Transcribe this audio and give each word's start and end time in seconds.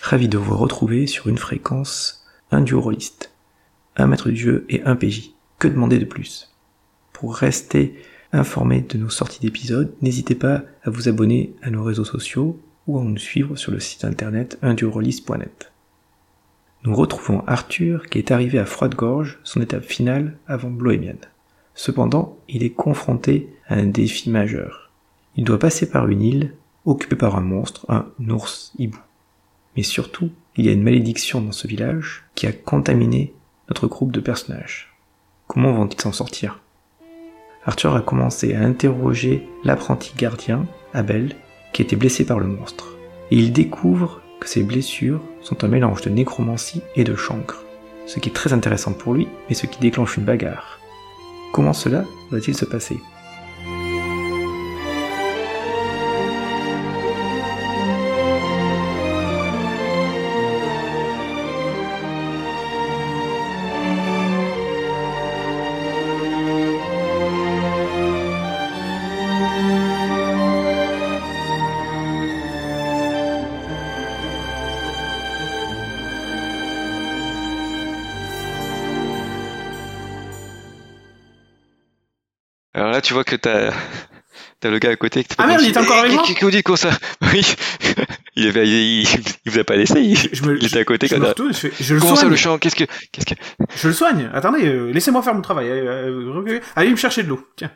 Ravi 0.00 0.28
de 0.28 0.38
vous 0.38 0.56
retrouver 0.56 1.06
sur 1.06 1.28
une 1.28 1.36
fréquence, 1.36 2.24
un 2.50 2.62
duo 2.62 2.82
un 3.96 4.06
maître 4.06 4.30
du 4.30 4.36
jeu 4.36 4.64
et 4.70 4.82
un 4.84 4.96
PJ. 4.96 5.32
Que 5.58 5.68
demander 5.68 5.98
de 5.98 6.06
plus? 6.06 6.50
Pour 7.12 7.36
rester 7.36 7.94
informé 8.32 8.80
de 8.80 8.96
nos 8.96 9.10
sorties 9.10 9.40
d'épisodes, 9.40 9.92
n'hésitez 10.00 10.34
pas 10.34 10.62
à 10.84 10.90
vous 10.90 11.08
abonner 11.08 11.54
à 11.62 11.70
nos 11.70 11.84
réseaux 11.84 12.06
sociaux 12.06 12.58
ou 12.86 12.98
à 12.98 13.04
nous 13.04 13.18
suivre 13.18 13.56
sur 13.56 13.72
le 13.72 13.78
site 13.78 14.04
internet 14.04 14.58
unduorolist.net. 14.62 15.70
Nous 16.84 16.96
retrouvons 16.96 17.44
Arthur 17.46 18.06
qui 18.06 18.18
est 18.18 18.30
arrivé 18.30 18.58
à 18.58 18.64
Froide-Gorge, 18.64 19.38
son 19.44 19.60
étape 19.60 19.84
finale 19.84 20.38
avant 20.46 20.70
Bloémian. 20.70 21.18
Cependant, 21.74 22.38
il 22.48 22.62
est 22.62 22.70
confronté 22.70 23.54
à 23.68 23.74
un 23.74 23.86
défi 23.86 24.30
majeur. 24.30 24.90
Il 25.36 25.44
doit 25.44 25.58
passer 25.58 25.90
par 25.90 26.08
une 26.08 26.22
île 26.22 26.54
occupée 26.86 27.16
par 27.16 27.36
un 27.36 27.42
monstre, 27.42 27.84
un 27.90 28.06
ours 28.30 28.72
hibou. 28.78 28.98
Mais 29.80 29.84
surtout, 29.84 30.28
il 30.56 30.66
y 30.66 30.68
a 30.68 30.72
une 30.72 30.82
malédiction 30.82 31.40
dans 31.40 31.52
ce 31.52 31.66
village 31.66 32.26
qui 32.34 32.46
a 32.46 32.52
contaminé 32.52 33.32
notre 33.70 33.86
groupe 33.86 34.12
de 34.12 34.20
personnages. 34.20 34.94
Comment 35.46 35.72
vont-ils 35.72 35.98
s'en 35.98 36.12
sortir? 36.12 36.60
Arthur 37.64 37.96
a 37.96 38.02
commencé 38.02 38.54
à 38.54 38.60
interroger 38.60 39.48
l'apprenti 39.64 40.12
gardien, 40.18 40.66
Abel, 40.92 41.34
qui 41.72 41.80
était 41.80 41.96
blessé 41.96 42.26
par 42.26 42.38
le 42.38 42.46
monstre. 42.46 42.94
Et 43.30 43.36
il 43.36 43.54
découvre 43.54 44.20
que 44.38 44.50
ses 44.50 44.64
blessures 44.64 45.22
sont 45.40 45.64
un 45.64 45.68
mélange 45.68 46.02
de 46.02 46.10
nécromancie 46.10 46.82
et 46.94 47.04
de 47.04 47.16
chancre, 47.16 47.64
ce 48.04 48.20
qui 48.20 48.28
est 48.28 48.34
très 48.34 48.52
intéressant 48.52 48.92
pour 48.92 49.14
lui, 49.14 49.28
mais 49.48 49.54
ce 49.54 49.64
qui 49.64 49.80
déclenche 49.80 50.18
une 50.18 50.24
bagarre. 50.24 50.78
Comment 51.54 51.72
cela 51.72 52.04
va-t-il 52.30 52.54
se 52.54 52.66
passer? 52.66 53.00
Tu 83.10 83.14
vois 83.14 83.24
que 83.24 83.34
t'as 83.34 83.72
t'as 84.60 84.70
le 84.70 84.78
gars 84.78 84.90
à 84.90 84.94
côté. 84.96 85.26
Ah 85.36 85.48
merde, 85.48 85.62
il 85.64 85.70
était 85.70 85.80
encore 85.80 85.98
avec 85.98 86.12
moi 86.12 86.22
Qui 86.22 86.34
vous 86.40 86.50
dit 86.52 86.62
ça 86.76 86.90
Oui. 87.32 87.42
il, 88.36 88.46
avait, 88.46 88.68
il, 88.68 89.02
il, 89.02 89.50
vous 89.50 89.58
a 89.58 89.64
pas 89.64 89.74
laissé. 89.74 90.00
Il, 90.00 90.16
Je 90.16 90.44
me- 90.44 90.56
il 90.56 90.64
était 90.66 90.78
à 90.78 90.84
côté. 90.84 91.08
Je, 91.08 91.16
quand 91.16 91.26
retourne, 91.26 91.52
je, 91.52 91.58
fais, 91.58 91.72
je 91.80 91.94
le 91.94 91.98
Comment 92.00 92.14
ça 92.14 92.20
soigne. 92.20 92.30
le 92.30 92.36
champ 92.36 92.56
Qu'est-ce 92.58 92.76
que 92.76 92.84
qu'est-ce 93.10 93.26
que 93.26 93.34
Je 93.74 93.88
le 93.88 93.94
soigne. 93.94 94.30
Attendez, 94.32 94.64
euh, 94.64 94.92
laissez-moi 94.92 95.22
faire 95.24 95.34
mon 95.34 95.42
travail. 95.42 95.66
Euh. 95.70 96.60
Allez 96.76 96.90
me 96.90 96.94
chercher 96.96 97.24
de 97.24 97.28
l'eau. 97.30 97.44
Tiens. 97.56 97.72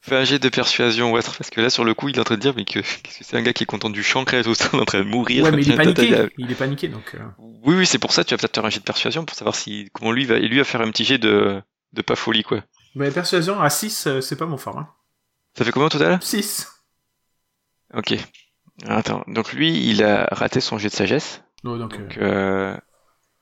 Fais 0.00 0.16
un 0.16 0.24
jet 0.24 0.40
de 0.40 0.48
persuasion 0.48 1.12
ou 1.12 1.16
autre 1.16 1.36
parce 1.38 1.50
que 1.50 1.60
là 1.60 1.70
sur 1.70 1.84
le 1.84 1.94
coup 1.94 2.08
il 2.08 2.16
est 2.16 2.20
en 2.20 2.24
train 2.24 2.34
de 2.34 2.40
dire 2.40 2.52
mais 2.56 2.64
que 2.64 2.80
qu'est-ce 2.80 3.18
que 3.20 3.24
c'est 3.24 3.36
un 3.36 3.42
gars 3.42 3.52
qui 3.52 3.62
est 3.62 3.66
content 3.66 3.88
du 3.90 4.02
chancre 4.02 4.34
et 4.34 4.42
tout 4.42 4.54
ça, 4.56 4.68
il 4.72 4.76
est 4.78 4.82
en 4.82 4.84
train 4.86 4.98
de 4.98 5.04
mourir. 5.04 5.44
Ouais, 5.44 5.52
mais 5.52 5.62
il 5.62 5.70
est 5.70 5.76
paniqué. 5.76 6.26
Il 6.36 6.50
est 6.50 6.54
paniqué, 6.56 6.88
donc. 6.88 7.12
euh, 7.14 7.20
Oui 7.62 7.76
oui 7.76 7.86
c'est 7.86 7.98
pour 8.00 8.12
ça 8.12 8.24
tu 8.24 8.34
vas 8.34 8.38
peut-être 8.38 8.54
faire 8.56 8.64
un 8.66 8.70
jet 8.70 8.80
de 8.80 8.84
persuasion 8.84 9.24
pour 9.24 9.36
savoir 9.36 9.54
si 9.54 9.88
comment 9.94 10.10
lui 10.10 10.24
va 10.24 10.34
et 10.36 10.48
lui 10.48 10.58
va 10.58 10.64
faire 10.64 10.80
un 10.80 10.90
petit 10.90 11.04
jet 11.04 11.18
de 11.18 11.62
de 11.92 12.02
pas 12.02 12.16
folie 12.16 12.42
quoi. 12.42 12.62
Mais 12.94 13.10
persuasion 13.10 13.60
à 13.60 13.70
6, 13.70 14.06
euh, 14.06 14.20
c'est 14.20 14.36
pas 14.36 14.46
mon 14.46 14.56
fort. 14.58 14.78
Hein. 14.78 14.88
Ça 15.56 15.64
fait 15.64 15.70
combien 15.72 15.86
au 15.86 15.90
total? 15.90 16.18
6. 16.22 16.68
Ok. 17.94 18.14
Attends 18.86 19.22
donc 19.28 19.52
lui 19.52 19.88
il 19.88 20.02
a 20.02 20.26
raté 20.32 20.60
son 20.60 20.78
jet 20.78 20.88
de 20.88 20.94
sagesse. 20.94 21.42
Oh, 21.64 21.78
donc, 21.78 21.94
euh, 21.94 21.98
Donc, 21.98 22.18
euh, 22.18 22.76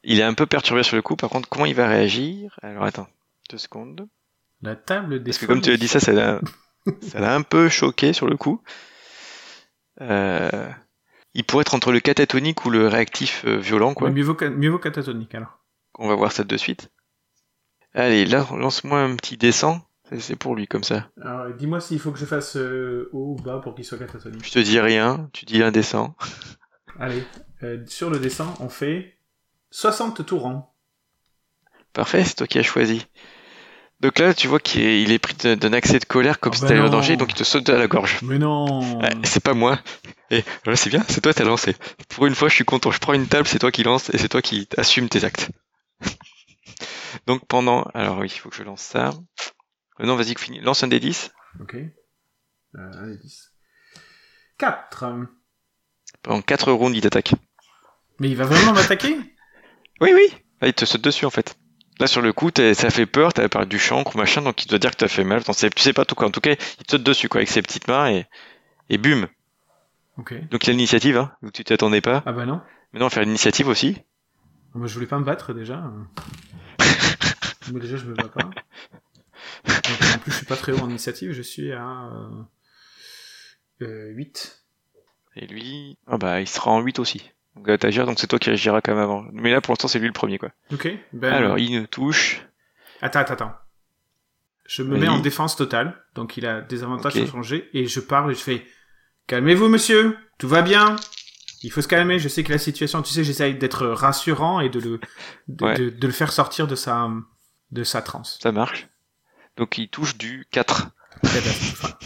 il 0.04 0.20
est 0.20 0.24
un 0.24 0.34
peu 0.34 0.46
perturbé 0.46 0.82
sur 0.82 0.94
le 0.96 1.02
coup. 1.02 1.16
Par 1.16 1.30
contre, 1.30 1.48
comment 1.48 1.64
il 1.66 1.74
va 1.74 1.86
réagir? 1.88 2.58
Alors, 2.62 2.84
attends, 2.84 3.08
deux 3.50 3.58
secondes. 3.58 4.06
la 4.60 4.76
table 4.76 5.22
des. 5.22 5.30
Parce 5.30 5.38
que 5.38 5.46
comme 5.46 5.60
tu 5.62 5.70
as 5.70 5.76
dit 5.76 5.88
ça, 5.88 6.00
ça 6.00 6.12
l'a, 6.12 6.40
ça 7.02 7.18
l'a 7.20 7.34
un 7.34 7.42
peu 7.42 7.68
choqué 7.68 8.12
sur 8.12 8.26
le 8.26 8.36
coup. 8.36 8.62
Euh, 10.00 10.70
il 11.34 11.44
pourrait 11.44 11.62
être 11.62 11.74
entre 11.74 11.92
le 11.92 12.00
catatonique 12.00 12.64
ou 12.64 12.70
le 12.70 12.86
réactif 12.88 13.44
violent, 13.46 13.94
quoi. 13.94 14.08
Mais 14.08 14.14
mieux 14.16 14.24
vaut, 14.24 14.36
ca- 14.38 14.50
mieux 14.50 14.70
vaut 14.70 14.78
catatonique 14.78 15.34
alors. 15.34 15.58
On 15.98 16.08
va 16.08 16.14
voir 16.14 16.32
ça 16.32 16.44
de 16.44 16.56
suite. 16.56 16.90
Allez, 17.94 18.24
là, 18.26 18.46
lance-moi 18.56 19.00
un 19.00 19.16
petit 19.16 19.36
descend. 19.36 19.80
C'est- 20.18 20.36
pour 20.36 20.54
lui, 20.54 20.66
comme 20.66 20.84
ça. 20.84 21.08
Alors, 21.22 21.54
dis-moi 21.54 21.80
s'il 21.80 21.98
faut 21.98 22.12
que 22.12 22.18
je 22.18 22.26
fasse 22.26 22.56
euh, 22.56 23.08
haut 23.12 23.36
ou 23.38 23.42
bas 23.42 23.60
pour 23.60 23.74
qu'il 23.74 23.84
soit 23.84 23.98
catatonique. 23.98 24.44
Je 24.44 24.50
te 24.50 24.58
dis 24.58 24.78
rien, 24.80 25.30
tu 25.32 25.44
dis 25.46 25.62
un 25.62 25.70
descend. 25.70 26.12
Allez, 26.98 27.22
euh, 27.62 27.84
sur 27.86 28.10
le 28.10 28.18
dessin, 28.18 28.54
on 28.60 28.68
fait 28.68 29.16
60 29.70 30.24
tours 30.26 30.42
rang. 30.42 30.74
Parfait, 31.92 32.24
c'est 32.24 32.34
toi 32.34 32.46
qui 32.46 32.58
as 32.58 32.62
choisi. 32.62 33.06
Donc 34.00 34.18
là, 34.18 34.34
tu 34.34 34.48
vois 34.48 34.58
qu'il 34.60 34.82
est, 34.82 35.02
il 35.02 35.12
est 35.12 35.18
pris 35.18 35.34
d'un 35.34 35.72
accès 35.72 35.98
de 35.98 36.04
colère 36.04 36.40
comme 36.40 36.52
Ah 36.52 36.56
si 36.56 36.62
bah 36.62 36.68
t'allais 36.68 36.80
au 36.80 36.84
non. 36.86 36.90
danger, 36.90 37.16
donc 37.16 37.30
il 37.32 37.34
te 37.36 37.44
saute 37.44 37.68
à 37.68 37.78
la 37.78 37.86
gorge. 37.86 38.20
Mais 38.22 38.38
non 38.38 39.00
Ouais, 39.02 39.10
c'est 39.24 39.42
pas 39.42 39.54
moi. 39.54 39.78
Et 40.30 40.44
voilà, 40.64 40.76
c'est 40.76 40.90
bien, 40.90 41.04
c'est 41.08 41.20
toi 41.20 41.32
qui 41.34 41.42
as 41.42 41.44
lancé. 41.44 41.76
Pour 42.08 42.26
une 42.26 42.34
fois, 42.34 42.48
je 42.48 42.54
suis 42.54 42.64
content. 42.64 42.90
Je 42.90 42.98
prends 42.98 43.12
une 43.14 43.28
table, 43.28 43.46
c'est 43.46 43.58
toi 43.60 43.70
qui 43.72 43.82
lance 43.84 44.10
et 44.10 44.18
c'est 44.18 44.28
toi 44.28 44.42
qui 44.42 44.68
assume 44.76 45.08
tes 45.08 45.24
actes. 45.24 45.50
Donc 47.26 47.46
pendant, 47.46 47.82
alors 47.94 48.18
oui, 48.18 48.26
il 48.34 48.38
faut 48.38 48.48
que 48.50 48.56
je 48.56 48.62
lance 48.62 48.82
ça. 48.82 49.10
Euh, 50.00 50.06
Non, 50.06 50.16
vas-y, 50.16 50.34
finis. 50.38 50.60
Lance 50.60 50.82
un 50.82 50.88
des 50.88 51.00
10. 51.00 51.30
Ok. 51.60 51.74
Euh, 51.74 52.90
allez, 53.02 53.16
10. 53.18 53.52
4. 54.58 55.04
Pendant 56.22 56.42
4 56.42 56.72
rounds, 56.72 56.96
il 56.96 57.00
t'attaque. 57.02 57.34
Mais 58.18 58.28
il 58.30 58.36
va 58.36 58.44
vraiment 58.44 58.72
m'attaquer? 58.72 59.16
Oui, 60.00 60.10
oui. 60.14 60.28
Là, 60.60 60.68
il 60.68 60.74
te 60.74 60.84
saute 60.84 61.00
dessus 61.02 61.24
en 61.26 61.30
fait. 61.30 61.56
Là, 61.98 62.06
sur 62.06 62.22
le 62.22 62.32
coup, 62.32 62.50
ça 62.56 62.90
fait 62.90 63.06
peur, 63.06 63.32
t'as 63.32 63.48
parlé 63.48 63.68
du 63.68 63.78
chancre, 63.78 64.16
machin, 64.16 64.42
donc 64.42 64.64
il 64.64 64.68
doit 64.68 64.78
dire 64.78 64.90
que 64.92 64.96
t'as 64.96 65.08
fait 65.08 65.24
mal. 65.24 65.42
Sais- 65.52 65.70
tu 65.70 65.82
sais 65.82 65.92
pas 65.92 66.04
tout 66.04 66.14
quoi. 66.14 66.26
En 66.26 66.30
tout 66.30 66.40
cas, 66.40 66.52
il 66.52 66.56
te 66.86 66.92
saute 66.92 67.02
dessus 67.02 67.28
quoi, 67.28 67.38
avec 67.40 67.48
ses 67.50 67.62
petites 67.62 67.86
mains 67.88 68.10
et, 68.10 68.26
et 68.88 68.98
bum. 68.98 69.28
Ok. 70.18 70.34
Donc 70.50 70.64
il 70.64 70.68
y 70.68 70.70
a 70.70 70.72
l'initiative, 70.72 71.16
hein, 71.16 71.32
où 71.42 71.50
tu 71.50 71.64
t'y 71.64 71.72
attendais 71.72 72.00
pas. 72.00 72.22
Ah 72.26 72.32
bah 72.32 72.46
non. 72.46 72.60
Maintenant, 72.92 73.06
on 73.06 73.08
va 73.08 73.10
faire 73.10 73.22
l'initiative 73.24 73.68
aussi. 73.68 73.98
Moi 74.74 74.86
je 74.86 74.94
voulais 74.94 75.06
pas 75.06 75.18
me 75.18 75.24
battre 75.24 75.52
déjà. 75.52 75.82
Moi 77.70 77.80
déjà 77.80 77.96
je 77.96 78.04
me 78.06 78.14
bats 78.14 78.28
pas. 78.28 78.42
Donc, 78.42 78.54
en 80.14 80.18
plus 80.18 80.32
je 80.32 80.36
suis 80.38 80.46
pas 80.46 80.56
très 80.56 80.72
haut 80.72 80.78
en 80.80 80.88
initiative, 80.88 81.32
je 81.32 81.42
suis 81.42 81.72
à 81.72 82.10
euh, 82.12 82.42
euh, 83.82 84.08
8. 84.10 84.64
Et 85.36 85.46
lui, 85.46 85.96
ah 86.06 86.18
bah, 86.18 86.40
il 86.40 86.48
sera 86.48 86.70
en 86.70 86.80
8 86.80 86.98
aussi. 86.98 87.30
Donc, 87.56 87.68
à 87.68 87.78
t'agir, 87.78 88.06
donc 88.06 88.18
c'est 88.18 88.26
toi 88.26 88.38
qui 88.38 88.50
agiras 88.50 88.80
quand 88.80 88.92
même 88.94 89.02
avant. 89.02 89.24
Mais 89.32 89.50
là, 89.50 89.60
pour 89.60 89.72
l'instant, 89.72 89.88
c'est 89.88 89.98
lui 89.98 90.06
le 90.06 90.12
premier, 90.12 90.38
quoi. 90.38 90.50
Ok. 90.72 90.88
Ben, 91.12 91.32
Alors, 91.32 91.58
il 91.58 91.80
nous 91.80 91.86
touche. 91.86 92.42
Attends, 93.00 93.20
attends, 93.20 93.34
attends. 93.34 93.52
Je 94.66 94.82
me 94.82 94.94
Oui. 94.94 95.00
mets 95.00 95.08
en 95.08 95.18
défense 95.20 95.56
totale, 95.56 95.96
donc 96.14 96.36
il 96.36 96.46
a 96.46 96.60
des 96.60 96.82
avantages 96.82 97.14
Ok. 97.16 97.22
sur 97.22 97.28
son 97.30 97.42
jet, 97.42 97.68
et 97.74 97.86
je 97.86 98.00
parle 98.00 98.30
et 98.32 98.34
je 98.34 98.40
fais 98.40 98.66
Calmez-vous 99.26 99.68
monsieur, 99.68 100.16
tout 100.38 100.48
va 100.48 100.62
bien. 100.62 100.96
Il 101.62 101.70
faut 101.70 101.82
se 101.82 101.88
calmer, 101.88 102.18
je 102.18 102.28
sais 102.28 102.42
que 102.42 102.50
la 102.52 102.58
situation, 102.58 103.02
tu 103.02 103.12
sais, 103.12 103.22
j'essaye 103.24 103.54
d'être 103.54 103.86
rassurant 103.86 104.60
et 104.60 104.68
de 104.68 104.80
le, 104.80 105.00
de, 105.48 105.64
Ouais. 105.64 105.74
de- 105.78 105.90
de 105.90 106.06
le 106.06 106.12
faire 106.12 106.32
sortir 106.32 106.66
de 106.66 106.74
sa, 106.74 107.08
de 107.70 107.84
sa 107.84 108.02
transe. 108.02 108.38
Ça 108.42 108.52
marche. 108.52 108.88
Donc, 109.56 109.78
il 109.78 109.88
touche 109.88 110.16
du 110.18 110.46
4. 110.50 110.88
Catastrophe. 111.22 111.96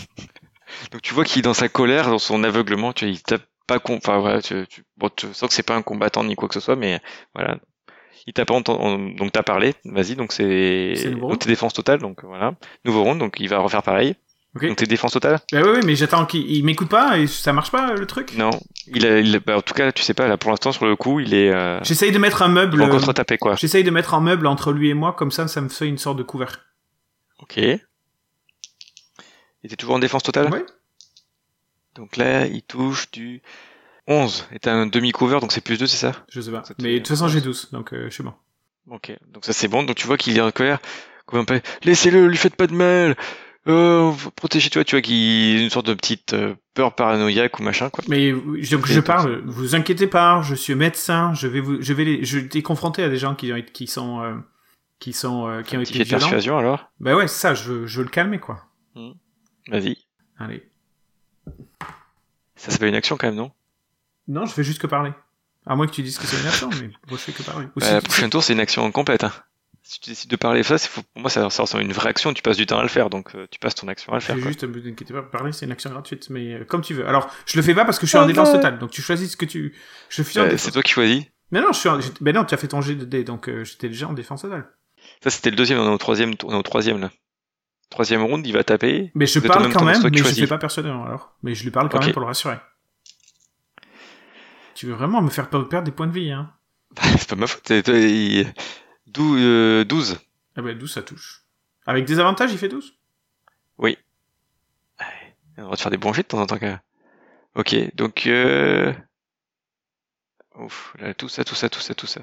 Donc, 0.93 1.01
tu 1.03 1.15
vois 1.15 1.25
qu'il 1.25 1.39
est 1.41 1.43
dans 1.43 1.55
sa 1.55 1.69
colère, 1.69 2.09
dans 2.11 2.19
son 2.19 2.45
aveuglement, 2.45 2.93
tu 2.93 3.05
vois, 3.07 3.13
il 3.13 3.23
tape 3.23 3.45
pas 3.67 3.79
con, 3.79 3.97
enfin, 3.97 4.19
voilà, 4.19 4.43
tu, 4.43 4.67
tu, 4.69 4.85
bon, 4.97 5.09
tu 5.15 5.27
sens 5.33 5.49
que 5.49 5.55
c'est 5.55 5.63
pas 5.63 5.75
un 5.77 5.83
combattant 5.83 6.23
ni 6.23 6.37
quoi 6.37 6.49
que 6.49 6.55
ce 6.55 6.61
soit, 6.61 6.77
mais 6.77 7.01
voilà. 7.35 7.59
Il 8.27 8.33
t'a 8.33 8.45
pas 8.45 8.55
entendu, 8.55 9.15
donc 9.15 9.33
t'as 9.33 9.43
parlé, 9.43 9.75
vas-y, 9.85 10.17
donc 10.17 10.33
c'est, 10.33 10.95
tes 11.41 11.49
défenses 11.49 11.73
totales, 11.75 12.01
donc 12.01 12.25
voilà. 12.25 12.55
Nouveau 12.85 13.03
round, 13.05 13.19
donc 13.21 13.37
il 13.41 13.49
va 13.49 13.59
refaire 13.59 13.83
pareil. 13.83 14.17
Donc 14.61 14.77
tes 14.77 14.87
défenses 14.87 15.13
totales? 15.13 15.39
Bah 15.53 15.61
oui, 15.65 15.71
oui, 15.75 15.81
mais 15.85 15.95
j'attends 15.97 16.25
qu'il 16.27 16.51
il 16.51 16.65
m'écoute 16.65 16.89
pas 16.89 17.19
et 17.19 17.27
ça 17.27 17.53
marche 17.53 17.71
pas 17.71 17.93
le 17.95 18.07
truc? 18.07 18.35
Non. 18.37 18.51
Il 18.87 19.05
a, 19.07 19.19
il 19.19 19.37
a- 19.37 19.41
bah, 19.41 19.57
en 19.59 19.63
tout 19.63 19.75
cas, 19.75 19.93
tu 19.93 20.03
sais 20.03 20.15
pas, 20.15 20.27
là, 20.29 20.37
pour 20.37 20.51
l'instant, 20.51 20.73
sur 20.73 20.87
le 20.87 20.97
coup, 20.97 21.21
il 21.21 21.35
est, 21.35 21.53
euh, 21.53 21.79
J'essaye 21.83 22.13
de 22.13 22.19
mettre 22.19 22.43
un 22.43 22.49
meuble. 22.49 22.81
en 22.83 22.89
contre-tapé, 22.89 23.39
quoi. 23.39 23.57
J'essaye 23.57 23.85
de 23.85 23.91
mettre 23.91 24.15
un 24.15 24.21
meuble 24.21 24.47
entre 24.47 24.73
lui 24.73 24.89
et 24.91 24.95
moi, 24.95 25.13
comme 25.13 25.31
ça, 25.31 25.47
ça 25.49 25.61
me 25.61 25.69
fait 25.69 25.87
une 25.89 25.99
sorte 25.99 26.17
de 26.19 26.23
couvercle. 26.23 26.61
Ok. 27.41 27.59
Et 27.59 27.81
t'es 29.69 29.77
toujours 29.77 29.97
en 29.97 29.99
défense 29.99 30.23
totale? 30.23 30.51
Ouais. 30.51 30.65
Donc 31.95 32.17
là, 32.17 32.47
il 32.47 32.63
touche 32.63 33.11
du 33.11 33.43
11. 34.07 34.47
Et 34.53 34.59
t'as 34.59 34.73
un 34.73 34.87
demi-cover, 34.87 35.41
donc 35.41 35.53
c'est 35.53 35.61
plus 35.61 35.79
2, 35.79 35.87
c'est 35.87 35.97
ça? 35.97 36.13
Je 36.31 36.41
sais 36.41 36.51
pas. 36.53 36.63
Ça 36.65 36.75
Mais 36.81 36.93
de 36.95 36.99
toute 36.99 37.09
façon, 37.09 37.29
j'ai 37.29 37.41
12, 37.41 37.69
donc 37.73 37.93
euh, 37.93 38.05
je 38.09 38.15
suis 38.15 38.23
bon. 38.23 38.35
Ok, 38.89 39.13
donc 39.33 39.45
ça 39.45 39.53
c'est 39.53 39.67
bon. 39.67 39.83
Donc 39.83 39.97
tu 39.97 40.07
vois 40.07 40.17
qu'il 40.17 40.37
est 40.39 40.41
en 40.41 40.53
colère. 40.53 40.79
Laissez-le, 41.83 42.29
lui 42.29 42.37
faites 42.37 42.55
pas 42.55 42.69
de 42.69 42.75
mal. 42.75 43.17
Euh, 43.69 44.13
protégez-toi, 44.37 44.85
tu 44.85 44.95
vois 44.97 45.03
qu'il 45.03 45.59
a 45.59 45.63
une 45.63 45.71
sorte 45.71 45.87
de 45.87 45.95
petite 45.95 46.35
euh, 46.35 46.55
peur 46.75 46.95
paranoïaque 46.95 47.59
ou 47.59 47.63
machin, 47.63 47.91
quoi. 47.91 48.05
Mais 48.09 48.33
donc, 48.33 48.87
je 48.87 49.01
parle, 49.01 49.43
vous 49.45 49.75
inquiétez 49.75 50.07
pas, 50.07 50.41
je 50.43 50.55
suis 50.55 50.75
médecin, 50.75 51.35
je 51.35 51.49
vais 51.49 51.61
vous, 51.61 51.81
je 51.83 51.93
vais 51.93 52.05
les, 52.05 52.25
je 52.25 52.39
t'ai 52.39 52.63
confronté 52.63 53.03
à 53.03 53.09
des 53.09 53.17
gens 53.17 53.35
qui 53.35 53.53
ont, 53.53 53.57
été- 53.57 53.73
qui 53.73 53.87
sont, 53.89 54.21
euh, 54.23 54.35
qui 55.01 55.13
sont, 55.13 55.49
euh, 55.49 55.63
qui 55.63 55.77
ont 55.77 55.81
été 55.81 55.93
violents. 56.05 56.21
persuasion 56.21 56.59
alors. 56.59 56.91
Bah 57.01 57.17
ouais, 57.17 57.27
ça, 57.29 57.55
je 57.55 57.73
veux, 57.73 57.87
je 57.87 57.99
veux 57.99 58.05
le 58.05 58.11
calmer, 58.11 58.39
quoi. 58.39 58.65
Vas-y. 59.69 59.97
Allez. 60.39 60.63
Ça 62.55 62.71
s'appelle 62.71 62.89
une 62.89 62.95
action 62.95 63.17
quand 63.17 63.27
même, 63.27 63.37
non? 63.37 63.51
Non, 64.29 64.47
je 64.47 64.53
fais 64.53 64.65
juste 64.65 64.81
que 64.81 64.87
parler. 64.87 65.13
À 65.67 65.75
moins 65.77 65.87
que 65.87 65.93
tu 65.93 66.03
dises 66.03 66.19
que 66.19 66.27
c'est 66.27 66.41
une 66.41 66.47
action, 66.47 66.71
mais 66.81 66.89
moi 66.89 66.95
je 67.13 67.17
fais 67.17 67.33
que 67.33 67.43
parler. 67.43 67.67
Ou 67.77 67.81
Bah, 67.81 67.87
si 67.87 67.95
le 67.95 68.01
tu- 68.01 68.05
prochain 68.09 68.29
tour, 68.29 68.43
c'est 68.43 68.53
une 68.53 68.61
action 68.61 68.91
complète. 68.93 69.25
hein. 69.25 69.33
Si 69.89 70.01
tu 70.01 70.11
décides 70.11 70.31
de 70.31 70.37
parler 70.37 70.65
ça, 70.65 70.79
faut- 70.79 71.03
pour 71.03 71.21
moi, 71.23 71.31
ça, 71.31 71.49
ça 71.49 71.63
ressemble 71.63 71.83
à 71.85 71.87
une 71.87 71.93
vraie 71.93 72.09
action. 72.11 72.35
Tu 72.35 72.43
passes 72.43 72.57
du 72.57 72.67
temps 72.67 72.79
à 72.81 72.83
le 72.83 72.89
faire, 72.89 73.09
donc 73.09 73.35
euh, 73.37 73.47
tu 73.53 73.61
passes 73.61 73.77
ton 73.77 73.87
action 73.87 74.13
à 74.13 74.17
le 74.17 74.21
faire. 74.21 74.37
Juste, 74.37 74.65
ne 74.65 74.69
vous 74.81 74.87
inquiétez 74.89 75.15
pas, 75.15 75.23
parler, 75.23 75.53
c'est 75.53 75.65
une 75.65 75.71
action 75.71 75.91
gratuite, 75.91 76.29
mais 76.29 76.55
euh, 76.55 76.65
comme 76.65 76.81
tu 76.83 76.93
veux. 76.93 77.07
Alors, 77.07 77.31
je 77.47 77.57
le 77.57 77.63
fais 77.63 77.73
pas 77.75 77.85
parce 77.85 78.01
que 78.01 78.07
je 78.07 78.09
suis 78.11 78.19
en 78.19 78.27
défense 78.27 78.51
totale, 78.51 78.79
donc 78.81 78.91
tu 78.91 79.01
choisis 79.01 79.31
ce 79.31 79.37
que 79.37 79.45
tu. 79.45 79.77
Je 80.09 80.23
suis 80.23 80.41
en 80.41 80.45
Euh, 80.47 80.57
c'est 80.57 80.73
toi 80.73 80.83
qui 80.83 80.91
choisis. 80.93 81.25
Mais 81.53 81.61
non, 81.61 81.69
je 81.73 81.79
suis 81.79 81.89
en... 81.89 82.01
Mais 82.21 82.33
non, 82.33 82.45
tu 82.45 82.53
as 82.53 82.57
fait 82.57 82.67
ton 82.67 82.81
G 82.81 82.97
de 82.97 83.05
dés, 83.05 83.23
donc 83.23 83.49
euh, 83.49 83.63
j'étais 83.63 83.89
déjà 83.89 84.09
en 84.09 84.13
défense 84.13 84.43
totale. 84.43 84.69
Ça, 85.23 85.31
c'était 85.31 85.51
le 85.51 85.57
deuxième. 85.57 85.79
On 85.79 85.87
est 85.89 85.95
au 85.95 85.99
troisième. 85.99 86.35
tour- 86.35 86.51
On 86.51 86.55
est 86.55 86.59
au 86.59 86.63
troisième 86.63 87.01
là. 87.01 87.11
Troisième 87.89 88.25
round, 88.25 88.45
il 88.45 88.53
va 88.53 88.65
taper. 88.65 89.13
Mais 89.15 89.27
je 89.27 89.39
parle 89.39 89.63
même 89.63 89.73
quand 89.73 89.85
même, 89.85 90.03
mais 90.03 90.19
je 90.19 90.23
choisis. 90.25 90.41
fais 90.41 90.47
pas 90.49 90.59
persuadant 90.59 91.05
alors. 91.05 91.37
Mais 91.45 91.55
je 91.55 91.63
lui 91.63 91.71
parle 91.71 91.89
quand 91.89 92.01
même 92.01 92.13
pour 92.13 92.21
le 92.23 92.27
rassurer. 92.27 92.57
Tu 94.75 94.87
veux 94.87 94.95
vraiment 94.95 95.23
me 95.23 95.31
faire 95.31 95.49
perdre 95.49 95.83
des 95.83 95.93
points 95.93 96.09
de 96.09 96.13
vie, 96.13 96.33
hein? 96.33 96.51
C'est 97.19 97.29
pas 97.29 97.37
ma 97.37 97.47
faute. 97.47 97.71
C'est- 99.17 99.23
toi, 99.23 99.35
il- 99.35 99.37
Dou- 99.37 99.37
euh, 99.39 99.85
12. 99.85 100.19
Ah 100.57 100.63
bah 100.63 100.75
12 100.75 100.93
ça 100.93 101.03
touche. 101.03 101.43
Avec 101.87 102.05
des 102.05 102.19
avantages, 102.19 102.53
il 102.53 102.59
fait 102.59 102.69
12 102.69 102.95
On 105.59 105.71
va 105.71 105.77
te 105.77 105.81
faire 105.81 105.91
des 105.91 105.97
bons 105.97 106.13
jets 106.13 106.23
de 106.23 106.29
temps 106.29 106.41
en 106.41 106.47
temps. 106.47 106.59
quand 106.59 106.67
même. 106.67 106.81
Ok, 107.55 107.75
donc 107.95 108.27
euh... 108.27 108.93
Ouf, 110.57 110.95
là, 110.99 111.15
tout 111.15 111.29
ça, 111.29 111.45
tout 111.45 111.55
ça, 111.55 111.69
tout 111.71 111.81
ça, 111.81 111.95
tout 111.95 112.07
ça. 112.07 112.21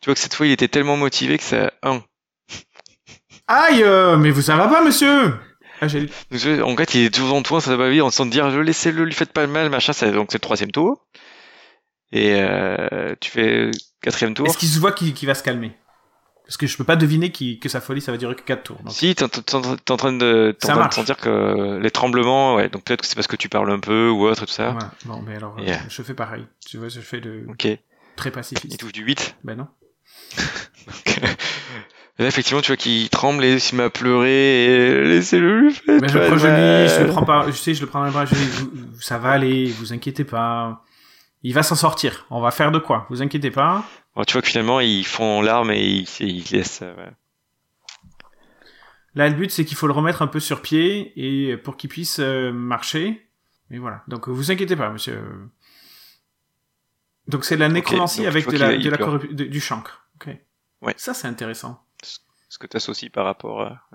Tu 0.00 0.06
vois 0.06 0.14
que 0.14 0.20
cette 0.20 0.34
fois, 0.34 0.46
il 0.46 0.52
était 0.52 0.68
tellement 0.68 0.96
motivé 0.96 1.38
que 1.38 1.44
ça 1.44 1.72
1. 1.82 2.02
Aïe 3.46 3.82
euh, 3.82 4.16
Mais 4.16 4.30
vous 4.30 4.42
ça 4.42 4.56
va 4.56 4.66
pas, 4.68 4.84
monsieur? 4.84 5.34
Ah. 5.80 5.86
Donc, 5.86 6.62
en 6.62 6.76
fait, 6.76 6.94
il 6.94 7.04
est 7.04 7.14
toujours 7.14 7.34
en 7.36 7.42
toi, 7.42 7.60
ça 7.60 7.76
va 7.76 7.90
vite, 7.90 8.02
en 8.02 8.10
train 8.10 8.26
de 8.26 8.30
dire, 8.30 8.48
laissez-le, 8.48 9.04
lui 9.04 9.12
faites 9.12 9.32
pas 9.32 9.46
de 9.46 9.52
mal, 9.52 9.68
machin, 9.70 9.92
ça, 9.92 10.10
donc 10.10 10.28
c'est 10.32 10.38
le 10.38 10.42
troisième 10.42 10.72
tour. 10.72 11.06
Et 12.12 12.34
euh, 12.36 13.14
tu 13.20 13.30
fais 13.30 13.70
quatrième 14.00 14.34
tour. 14.34 14.46
Est-ce 14.46 14.58
qu'il 14.58 14.68
se 14.68 14.78
voit 14.78 14.92
qu'il 14.92 15.26
va 15.26 15.34
se 15.34 15.42
calmer? 15.42 15.76
Parce 16.44 16.56
que 16.56 16.68
je 16.68 16.76
peux 16.76 16.84
pas 16.84 16.94
deviner 16.94 17.32
que 17.32 17.68
sa 17.68 17.80
folie, 17.80 18.00
ça 18.00 18.12
va 18.12 18.18
durer 18.18 18.36
que 18.36 18.42
4 18.42 18.62
tours. 18.62 18.78
donc. 18.84 18.92
Si, 18.92 19.12
t'es 19.16 19.24
en- 19.24 19.96
train 19.96 20.12
de, 20.12 20.54
de 20.60 20.92
sentir 20.92 21.16
que 21.16 21.78
les 21.82 21.90
tremblements, 21.90 22.54
ouais, 22.54 22.68
donc 22.68 22.84
peut-être 22.84 23.00
que 23.00 23.06
c'est 23.08 23.16
parce 23.16 23.26
que 23.26 23.34
tu 23.34 23.48
parles 23.48 23.70
un 23.72 23.80
peu 23.80 24.08
ou 24.10 24.22
autre 24.26 24.44
et 24.44 24.46
tout 24.46 24.52
ça. 24.52 24.70
Ouais, 24.70 24.78
bon, 25.06 25.22
mais 25.26 25.34
alors, 25.34 25.56
je 25.88 26.02
fais 26.02 26.14
pareil. 26.14 26.46
Tu 26.64 26.78
vois, 26.78 26.88
je 26.88 27.00
fais 27.00 27.18
il 27.18 27.78
très 28.14 28.30
pacifiste. 28.30 28.78
touche 28.78 28.92
du 28.92 29.02
8. 29.02 29.36
Ben 29.42 29.56
non. 29.56 29.66
Et 32.18 32.22
là, 32.22 32.28
effectivement, 32.28 32.62
tu 32.62 32.68
vois 32.68 32.76
qu'il 32.78 33.10
tremble 33.10 33.44
et 33.44 33.56
il 33.56 33.76
met 33.76 33.82
à 33.82 33.90
pleurer 33.90 34.64
et 34.64 35.04
laissez-le 35.04 35.60
lui 35.60 35.74
faire. 35.74 36.00
Mais 36.00 36.08
je 36.08 36.14
le 36.18 36.26
prends, 36.26 36.38
je, 36.38 36.46
le 37.02 37.08
prends 37.08 37.24
pas, 37.24 37.46
je 37.48 37.52
sais, 37.52 37.74
je 37.74 37.82
le 37.82 37.86
prends 37.88 37.98
dans 38.00 38.06
les 38.06 38.10
bras, 38.10 38.24
je 38.24 38.34
dis, 38.34 38.66
ça 39.00 39.18
va 39.18 39.32
aller, 39.32 39.66
vous 39.66 39.92
inquiétez 39.92 40.24
pas. 40.24 40.82
Il 41.48 41.54
va 41.54 41.62
s'en 41.62 41.76
sortir. 41.76 42.26
On 42.30 42.40
va 42.40 42.50
faire 42.50 42.72
de 42.72 42.78
quoi 42.80 43.06
Vous 43.08 43.22
inquiétez 43.22 43.52
pas. 43.52 43.84
Bon, 44.16 44.24
tu 44.24 44.32
vois 44.32 44.42
que 44.42 44.48
finalement, 44.48 44.80
ils 44.80 45.04
font 45.06 45.42
larmes 45.42 45.70
et 45.70 45.80
ils, 45.86 46.08
ils 46.20 46.44
laissent. 46.50 46.80
euh, 46.82 46.92
ouais. 46.96 47.12
Là, 49.14 49.28
le 49.28 49.34
but, 49.36 49.50
c'est 49.52 49.64
qu'il 49.64 49.76
faut 49.76 49.86
le 49.86 49.92
remettre 49.92 50.22
un 50.22 50.26
peu 50.26 50.40
sur 50.40 50.60
pied 50.60 51.12
et 51.14 51.56
pour 51.56 51.76
qu'il 51.76 51.88
puisse 51.88 52.18
euh, 52.18 52.50
marcher. 52.52 53.30
Et 53.70 53.78
voilà. 53.78 54.02
Donc, 54.08 54.28
euh, 54.28 54.32
vous 54.32 54.50
inquiétez 54.50 54.74
pas, 54.74 54.90
monsieur. 54.90 55.22
Donc, 57.28 57.44
c'est 57.44 57.54
de 57.54 57.60
la 57.60 57.68
nécromancie 57.68 58.26
avec 58.26 58.48
de 58.48 58.56
la, 58.56 58.76
de 58.76 59.32
de- 59.32 59.44
du 59.44 59.60
chancre. 59.60 60.08
Ok. 60.16 60.36
Ouais. 60.82 60.94
Ça, 60.96 61.14
c'est 61.14 61.28
intéressant. 61.28 61.80
Ce 62.48 62.58
que 62.58 62.66
tu 62.66 62.76
associes 62.76 63.10
par 63.10 63.24
rapport 63.24 63.62
à. 63.62 63.88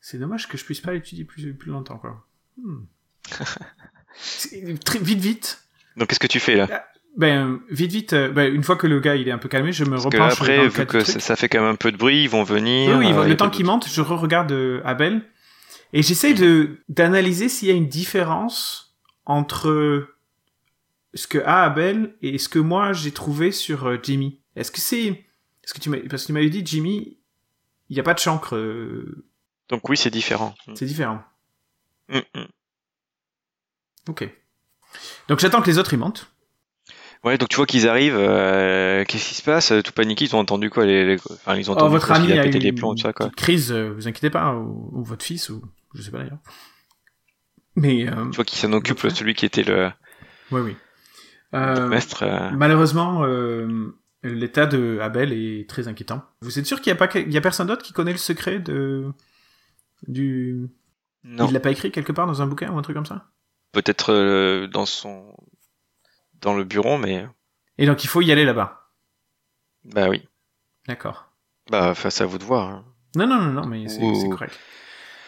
C'est 0.00 0.18
dommage 0.18 0.48
que 0.48 0.56
je 0.56 0.64
puisse 0.64 0.80
pas 0.80 0.92
l'étudier 0.92 1.24
plus, 1.24 1.52
plus 1.54 1.70
longtemps, 1.70 1.98
quoi. 1.98 2.26
Hmm. 2.56 2.84
Très- 4.84 4.98
vite, 4.98 5.18
vite. 5.20 5.64
Donc, 5.96 6.08
qu'est-ce 6.08 6.20
que 6.20 6.26
tu 6.26 6.40
fais 6.40 6.56
là? 6.56 6.86
Ben, 7.16 7.60
vite, 7.70 7.90
vite. 7.90 8.12
euh, 8.12 8.30
ben, 8.30 8.54
une 8.54 8.62
fois 8.62 8.76
que 8.76 8.86
le 8.86 9.00
gars 9.00 9.16
il 9.16 9.26
est 9.26 9.32
un 9.32 9.38
peu 9.38 9.48
calmé, 9.48 9.72
je 9.72 9.84
me 9.84 9.90
Parce 9.90 10.02
que 10.04 10.08
repenche 10.08 10.38
dans 10.38 10.44
après, 10.44 10.56
le 10.58 10.68
vu 10.68 10.86
que 10.86 11.02
ça, 11.02 11.34
fait 11.36 11.48
quand 11.48 11.60
même 11.60 11.70
un 11.72 11.74
peu 11.74 11.90
de 11.90 11.96
bruit, 11.96 12.22
ils 12.22 12.30
vont 12.30 12.44
venir. 12.44 12.96
Oui, 12.96 13.06
oui, 13.06 13.12
euh, 13.12 13.24
le 13.26 13.32
a 13.32 13.36
temps 13.36 13.46
d'autres- 13.46 13.56
qu'il 13.56 13.66
monte, 13.66 13.88
je 13.88 14.00
re-regarde 14.00 14.52
euh, 14.52 14.80
Abel 14.84 15.22
et 15.92 16.02
j'essaye 16.04 16.34
de 16.34 16.78
d'analyser 16.88 17.48
s'il 17.48 17.66
y 17.68 17.72
a 17.72 17.74
une 17.74 17.88
différence 17.88 18.96
entre 19.26 20.06
ce 21.14 21.26
que 21.26 21.38
a 21.38 21.64
Abel 21.64 22.14
et 22.22 22.38
ce 22.38 22.48
que 22.48 22.60
moi 22.60 22.92
j'ai 22.92 23.10
trouvé 23.10 23.50
sur 23.50 24.00
Jimmy. 24.04 24.38
Est-ce 24.54 24.70
que 24.70 24.78
c'est 24.80 25.06
est-ce 25.64 25.74
que 25.74 25.80
tu 25.80 25.90
m'as 25.90 25.98
parce 26.08 26.22
que 26.22 26.26
tu 26.28 26.32
m'avais 26.32 26.48
dit 26.50 26.62
Jimmy, 26.64 27.18
il 27.88 27.94
n'y 27.94 28.00
a 28.00 28.04
pas 28.04 28.14
de 28.14 28.20
chancre, 28.20 28.56
Donc, 29.68 29.88
oui, 29.88 29.96
c'est 29.96 30.10
différent. 30.10 30.54
c'est 30.74 30.86
différent. 30.86 31.22
Mm, 32.08 32.18
mm. 32.36 32.44
Ok. 34.08 34.28
Donc 35.28 35.38
j'attends 35.40 35.62
que 35.62 35.66
les 35.70 35.78
autres 35.78 35.94
y 35.94 35.96
montent. 35.96 36.30
Ouais, 37.22 37.36
donc 37.36 37.48
tu 37.50 37.56
vois 37.56 37.66
qu'ils 37.66 37.86
arrivent. 37.88 38.16
euh, 38.16 39.04
Qu'est-ce 39.04 39.28
qui 39.28 39.34
se 39.34 39.42
passe? 39.42 39.72
Tout 39.84 39.92
paniqué, 39.92 40.24
ils 40.24 40.34
ont 40.34 40.38
entendu 40.38 40.70
quoi 40.70 40.86
les, 40.86 41.04
les- 41.04 41.20
Enfin, 41.30 41.56
ils 41.56 41.70
ont 41.70 41.74
Oh, 41.74 41.76
entendu 41.76 41.92
votre 41.92 42.08
parce 42.08 42.20
qu'il 42.20 42.30
ami 42.30 42.38
a 42.38 42.42
a 42.42 42.44
pété 42.44 42.58
eu 42.58 42.60
les 42.62 42.68
une 42.70 42.74
plombs, 42.74 42.94
tout 42.94 43.02
ça 43.02 43.12
quoi. 43.12 43.30
crise, 43.36 43.72
euh, 43.72 43.92
vous 43.94 44.08
inquiétez 44.08 44.30
pas, 44.30 44.54
ou, 44.54 44.90
ou 44.92 45.04
votre 45.04 45.24
fils, 45.24 45.50
ou 45.50 45.62
je 45.94 46.02
sais 46.02 46.10
pas 46.10 46.18
d'ailleurs. 46.18 46.38
Mais 47.76 48.08
euh, 48.08 48.24
Tu 48.30 48.36
vois 48.36 48.44
qu'il 48.44 48.58
s'en 48.58 48.72
occupe, 48.72 49.00
celui 49.10 49.34
qui 49.34 49.44
était 49.46 49.62
le 49.62 49.90
oui, 50.50 50.60
oui. 50.62 50.76
Euh, 51.54 51.88
maître. 51.88 52.22
euh, 52.22 52.50
Malheureusement, 52.52 53.24
euh, 53.24 53.92
l'état 54.22 54.66
de 54.66 54.98
Abel 55.00 55.32
est 55.32 55.68
très 55.68 55.88
inquiétant. 55.88 56.22
Vous 56.42 56.58
êtes 56.58 56.66
sûr 56.66 56.80
qu'il 56.80 56.90
n'y 56.92 56.96
a 56.96 56.98
pas, 56.98 57.08
que- 57.08 57.18
il 57.18 57.32
y 57.32 57.36
a 57.36 57.40
personne 57.40 57.66
d'autre 57.66 57.82
qui 57.82 57.92
connaît 57.92 58.12
le 58.12 58.18
secret 58.18 58.58
de 58.60 59.06
du. 60.08 60.68
Non, 61.24 61.46
Il 61.48 61.52
l'a 61.52 61.60
pas 61.60 61.70
écrit 61.70 61.90
quelque 61.92 62.12
part 62.12 62.26
dans 62.26 62.40
un 62.40 62.46
bouquin 62.46 62.70
ou 62.72 62.78
un 62.78 62.82
truc 62.82 62.96
comme 62.96 63.06
ça? 63.06 63.26
Peut-être 63.72 64.12
euh, 64.12 64.66
dans 64.66 64.86
son 64.86 65.34
dans 66.40 66.54
le 66.54 66.64
bureau, 66.64 66.96
mais 66.98 67.26
Et 67.78 67.86
donc 67.86 68.04
il 68.04 68.06
faut 68.08 68.20
y 68.22 68.32
aller 68.32 68.44
là-bas. 68.44 68.88
bah 69.84 70.08
oui. 70.08 70.26
D'accord. 70.88 71.30
Bah, 71.70 71.94
c'est 71.94 72.22
à 72.22 72.26
vous 72.26 72.38
de 72.38 72.44
voir. 72.44 72.68
hein. 72.68 72.84
Non, 73.16 73.26
non, 73.26 73.40
non, 73.40 73.52
non, 73.52 73.66
mais 73.66 73.86
c'est 73.88 74.28
correct. 74.28 74.58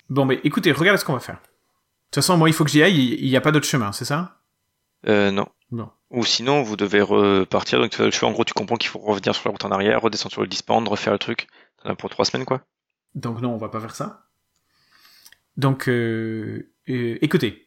Bon, 0.08 0.24
mais 0.24 0.40
écoutez, 0.44 0.72
regardez 0.72 0.98
ce 0.98 1.04
qu'on 1.04 1.12
va 1.12 1.20
faire. 1.20 1.36
De 1.36 1.40
toute 2.10 2.16
façon, 2.16 2.36
moi, 2.36 2.48
il 2.48 2.52
faut 2.52 2.64
que 2.64 2.70
j'y 2.70 2.82
aille. 2.82 3.14
Il 3.14 3.28
n'y 3.28 3.36
a 3.36 3.40
pas 3.40 3.52
d'autre 3.52 3.66
chemin, 3.66 3.92
c'est 3.92 4.04
ça? 4.04 4.40
Euh, 5.06 5.30
non. 5.30 5.46
Non. 5.70 5.90
Ou 6.10 6.24
sinon, 6.24 6.62
vous 6.62 6.76
devez 6.76 7.00
repartir. 7.00 7.80
Donc, 7.80 7.90
tu 7.90 7.96
fais 7.96 8.04
le 8.04 8.10
choix. 8.10 8.28
En 8.28 8.32
gros, 8.32 8.44
tu 8.44 8.54
comprends 8.54 8.76
qu'il 8.76 8.90
faut 8.90 8.98
revenir 8.98 9.34
sur 9.34 9.48
la 9.48 9.52
route 9.52 9.64
en 9.64 9.70
arrière, 9.70 10.00
redescendre 10.00 10.32
sur 10.32 10.42
le 10.42 10.48
disband, 10.48 10.86
refaire 10.88 11.12
le 11.12 11.18
truc. 11.18 11.46
T'en 11.82 11.90
as 11.90 11.94
pour 11.94 12.10
trois 12.10 12.24
semaines, 12.24 12.44
quoi. 12.46 12.62
Donc 13.14 13.40
non, 13.40 13.52
on 13.54 13.58
va 13.58 13.68
pas 13.68 13.80
faire 13.80 13.94
ça. 13.94 14.26
Donc, 15.56 15.88
euh, 15.88 16.72
euh, 16.88 17.18
écoutez, 17.20 17.66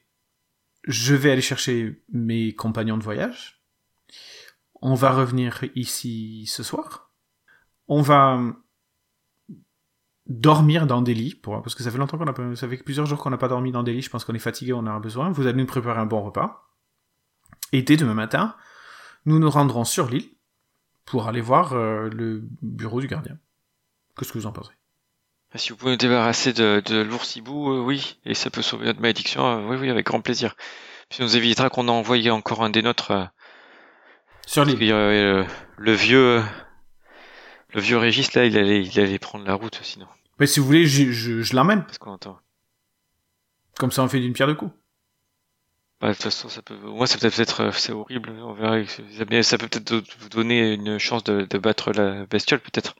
je 0.85 1.15
vais 1.15 1.31
aller 1.31 1.41
chercher 1.41 2.03
mes 2.11 2.53
compagnons 2.53 2.97
de 2.97 3.03
voyage. 3.03 3.63
On 4.81 4.93
va 4.93 5.11
revenir 5.11 5.63
ici 5.75 6.45
ce 6.47 6.63
soir. 6.63 7.11
On 7.87 8.01
va 8.01 8.39
dormir 10.27 10.87
dans 10.87 11.01
des 11.01 11.13
lits, 11.13 11.35
pour, 11.35 11.61
parce 11.61 11.75
que 11.75 11.83
ça 11.83 11.91
fait 11.91 11.97
longtemps 11.97 12.17
qu'on 12.17 12.27
a 12.27 12.33
pas, 12.33 12.55
ça 12.55 12.67
fait 12.67 12.77
plusieurs 12.77 13.05
jours 13.05 13.19
qu'on 13.19 13.29
n'a 13.29 13.37
pas 13.37 13.47
dormi 13.47 13.71
dans 13.71 13.83
des 13.83 13.93
lits. 13.93 14.01
Je 14.01 14.09
pense 14.09 14.25
qu'on 14.25 14.33
est 14.33 14.39
fatigué, 14.39 14.73
on 14.73 14.85
a 14.85 14.99
besoin. 14.99 15.31
Vous 15.31 15.47
allez 15.47 15.57
nous 15.57 15.65
préparer 15.65 15.99
un 15.99 16.05
bon 16.05 16.23
repas. 16.23 16.69
Et 17.71 17.81
dès 17.81 17.97
demain 17.97 18.13
matin, 18.13 18.55
nous 19.25 19.39
nous 19.39 19.49
rendrons 19.49 19.85
sur 19.85 20.07
l'île 20.07 20.29
pour 21.05 21.27
aller 21.27 21.41
voir 21.41 21.73
euh, 21.73 22.09
le 22.09 22.47
bureau 22.61 23.01
du 23.01 23.07
gardien. 23.07 23.37
Qu'est-ce 24.17 24.31
que 24.31 24.37
vous 24.37 24.45
en 24.45 24.51
pensez? 24.51 24.73
Si 25.55 25.69
vous 25.69 25.77
pouvez 25.77 25.91
nous 25.91 25.97
débarrasser 25.97 26.53
de, 26.53 26.81
de 26.85 27.01
l'oursibou, 27.01 27.71
euh, 27.71 27.79
oui. 27.79 28.19
Et 28.25 28.33
ça 28.33 28.49
peut 28.49 28.61
sauver 28.61 28.85
notre 28.85 28.99
malédiction, 28.99 29.45
euh, 29.45 29.67
oui, 29.69 29.77
oui, 29.79 29.89
avec 29.89 30.05
grand 30.05 30.21
plaisir. 30.21 30.55
Puis 31.09 31.17
ça 31.17 31.23
nous 31.23 31.37
évitera 31.37 31.69
qu'on 31.69 31.87
en 31.87 31.93
envoie 31.93 32.17
encore 32.31 32.63
un 32.63 32.69
des 32.69 32.81
nôtres. 32.81 33.11
euh, 33.11 33.25
Sur 34.45 34.65
l'île. 34.65 34.75
aurait, 34.91 35.21
euh, 35.21 35.43
le 35.77 35.93
vieux, 35.93 36.43
le 37.73 37.81
vieux 37.81 37.97
Régis, 37.97 38.33
là, 38.33 38.45
il 38.45 38.57
allait, 38.57 38.83
il 38.83 38.99
allait 38.99 39.19
prendre 39.19 39.45
la 39.45 39.53
route, 39.53 39.79
sinon. 39.83 40.07
Mais 40.39 40.47
si 40.47 40.59
vous 40.59 40.65
voulez, 40.65 40.85
je, 40.85 41.11
je, 41.11 41.41
je 41.41 41.55
l'emmène. 41.55 41.83
Parce 41.83 41.97
qu'on 41.97 42.11
entend? 42.11 42.37
Comme 43.77 43.91
ça, 43.91 44.03
on 44.03 44.09
fait 44.09 44.19
d'une 44.19 44.33
pierre 44.33 44.47
deux 44.47 44.55
coups. 44.55 44.73
Bah, 46.01 46.09
de 46.09 46.13
toute 46.13 46.23
façon, 46.23 46.49
ça 46.49 46.61
peut, 46.61 46.75
moi, 46.75 47.07
ça 47.07 47.17
peut 47.17 47.29
peut-être, 47.29 47.61
euh, 47.61 47.71
c'est 47.71 47.93
horrible, 47.93 48.31
on 48.41 48.53
verra. 48.53 48.77
Mais 49.29 49.43
ça 49.43 49.57
peut 49.57 49.67
peut-être 49.69 50.03
vous 50.19 50.29
donner 50.29 50.73
une 50.73 50.97
chance 50.97 51.23
de, 51.23 51.47
de 51.49 51.57
battre 51.57 51.91
la 51.93 52.25
bestiole, 52.25 52.59
peut-être. 52.59 52.95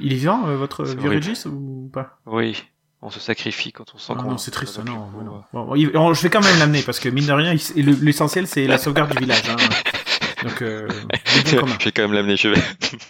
Il 0.00 0.12
est 0.12 0.16
vivant, 0.16 0.46
euh, 0.48 0.56
votre 0.56 0.84
horrible. 0.84 1.08
Régis, 1.08 1.46
ou 1.46 1.90
pas? 1.92 2.18
Oui. 2.26 2.62
On 3.02 3.08
se 3.10 3.18
sacrifie 3.20 3.72
quand 3.72 3.86
on 3.94 3.98
sent 3.98 4.12
Ah 4.16 4.22
qu'on. 4.22 4.30
Non, 4.32 4.38
c'est 4.38 4.50
triste, 4.50 4.78
non. 4.84 4.92
ouais, 4.92 5.24
euh. 5.24 5.30
Bon, 5.54 5.64
bon, 5.64 5.74
il- 5.74 5.96
on- 5.96 6.12
je 6.12 6.22
vais 6.22 6.28
quand 6.30 6.42
même 6.44 6.58
l'amener, 6.58 6.82
parce 6.82 7.00
que 7.00 7.08
mine 7.08 7.26
de 7.26 7.32
rien, 7.32 7.54
l'essentiel, 7.76 8.46
c'est 8.46 8.66
la 8.66 8.76
sauvegarde 8.78 9.12
du 9.14 9.20
village. 9.20 9.42
Hein. 9.48 9.56
Donc, 10.42 10.60
euh. 10.62 10.86
Je 11.46 11.84
vais 11.84 11.92
quand 11.92 12.02
même 12.02 12.12
l'amener, 12.12 12.36
je 12.36 12.48
vais. 12.48 12.60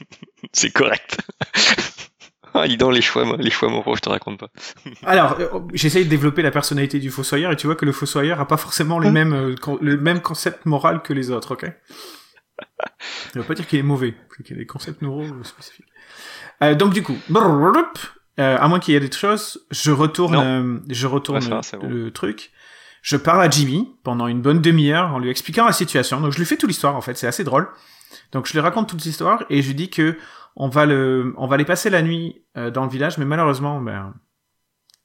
c'est 0.53 0.71
correct. 0.71 1.19
ah, 2.55 2.67
dis 2.69 2.77
donc 2.77 2.95
les 2.95 3.03
choix, 3.03 3.37
les 3.37 3.51
choix 3.51 3.69
moraux, 3.69 3.97
je 3.97 4.01
te 4.01 4.09
raconte 4.09 4.39
pas. 4.39 4.49
Alors, 5.05 5.37
euh, 5.41 5.49
j'essaye 5.73 6.05
de 6.05 6.11
développer 6.11 6.43
la 6.43 6.51
personnalité 6.53 6.99
du 7.01 7.11
fossoyeur, 7.11 7.51
et 7.53 7.57
tu 7.57 7.67
vois 7.67 7.77
que 7.77 7.85
le 7.85 7.93
fossoyeur 7.93 8.41
a 8.41 8.47
pas 8.47 8.57
forcément 8.57 8.99
les 9.01 9.11
mêmes, 9.11 9.57
con- 9.61 9.79
le 9.81 9.97
même 9.97 10.21
concept 10.21 10.67
moral 10.67 11.03
que 11.03 11.13
les 11.13 11.31
autres, 11.31 11.53
ok? 11.55 11.67
Ça 13.33 13.39
veut 13.39 13.45
pas 13.45 13.55
dire 13.55 13.67
qu'il 13.67 13.79
est 13.79 13.85
mauvais, 13.85 14.15
qu'il 14.45 14.57
y 14.57 14.59
a 14.59 14.63
des 14.63 14.67
concepts 14.67 15.03
moraux 15.03 15.27
spécifiques. 15.45 15.87
Euh, 16.63 16.75
donc 16.75 16.93
du 16.93 17.03
coup, 17.03 17.17
euh, 18.39 18.57
à 18.59 18.69
moins 18.69 18.81
qu'il 18.81 18.95
y 18.95 18.97
ait 18.97 19.01
des 19.01 19.11
choses, 19.11 19.65
je 19.71 19.91
retourne, 19.91 20.37
euh, 20.37 20.79
je 20.89 21.07
retourne 21.07 21.39
Ouais, 21.39 21.43
ça 21.43 21.51
va, 21.51 21.63
c'est 21.63 21.79
bon. 21.79 21.89
le 21.89 22.11
truc. 22.11 22.51
je 23.03 23.17
parle 23.17 23.43
à 23.43 23.51
Jimmy 23.51 23.89
pendant 24.03 24.27
une 24.27 24.43
bonne 24.43 24.61
demi-heure 24.61 25.15
en 25.15 25.19
lui 25.19 25.31
expliquant 25.31 25.67
la 25.67 25.73
situation. 25.73 26.21
Donc 26.21 26.33
je 26.33 26.39
lui 26.39 26.45
fais 26.47 26.57
toute 26.57 26.69
l'histoire 26.69 26.97
en 26.97 27.01
fait, 27.01 27.17
c'est 27.17 27.27
assez 27.27 27.45
drôle. 27.45 27.69
Donc 28.33 28.47
je 28.47 28.53
lui 28.53 28.61
raconte 28.61 28.89
toute 28.89 29.05
l'histoire 29.05 29.45
et 29.51 29.63
je 29.63 29.69
lui 29.69 29.75
dis 29.75 29.91
que 29.91 30.19
on 30.57 30.69
va 30.69 30.85
le, 30.85 31.33
on 31.37 31.47
va 31.47 31.55
aller 31.55 31.65
passer 31.65 31.91
la 31.91 32.03
nuit 32.03 32.43
dans 32.57 32.85
le 32.85 32.91
village, 32.91 33.19
mais 33.19 33.25
malheureusement, 33.25 33.81
ben, 33.81 34.15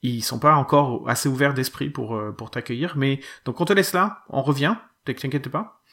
ils 0.01 0.23
sont 0.23 0.39
pas 0.39 0.55
encore 0.55 1.07
assez 1.07 1.29
ouverts 1.29 1.53
d'esprit 1.53 1.89
pour 1.89 2.19
pour 2.35 2.49
t'accueillir. 2.49 2.93
Mais 2.97 3.19
donc 3.45 3.61
on 3.61 3.65
te 3.65 3.73
laisse 3.73 3.93
là, 3.93 4.23
on 4.29 4.41
revient, 4.41 4.75
t'inquiète 5.05 5.49
pas. 5.49 5.83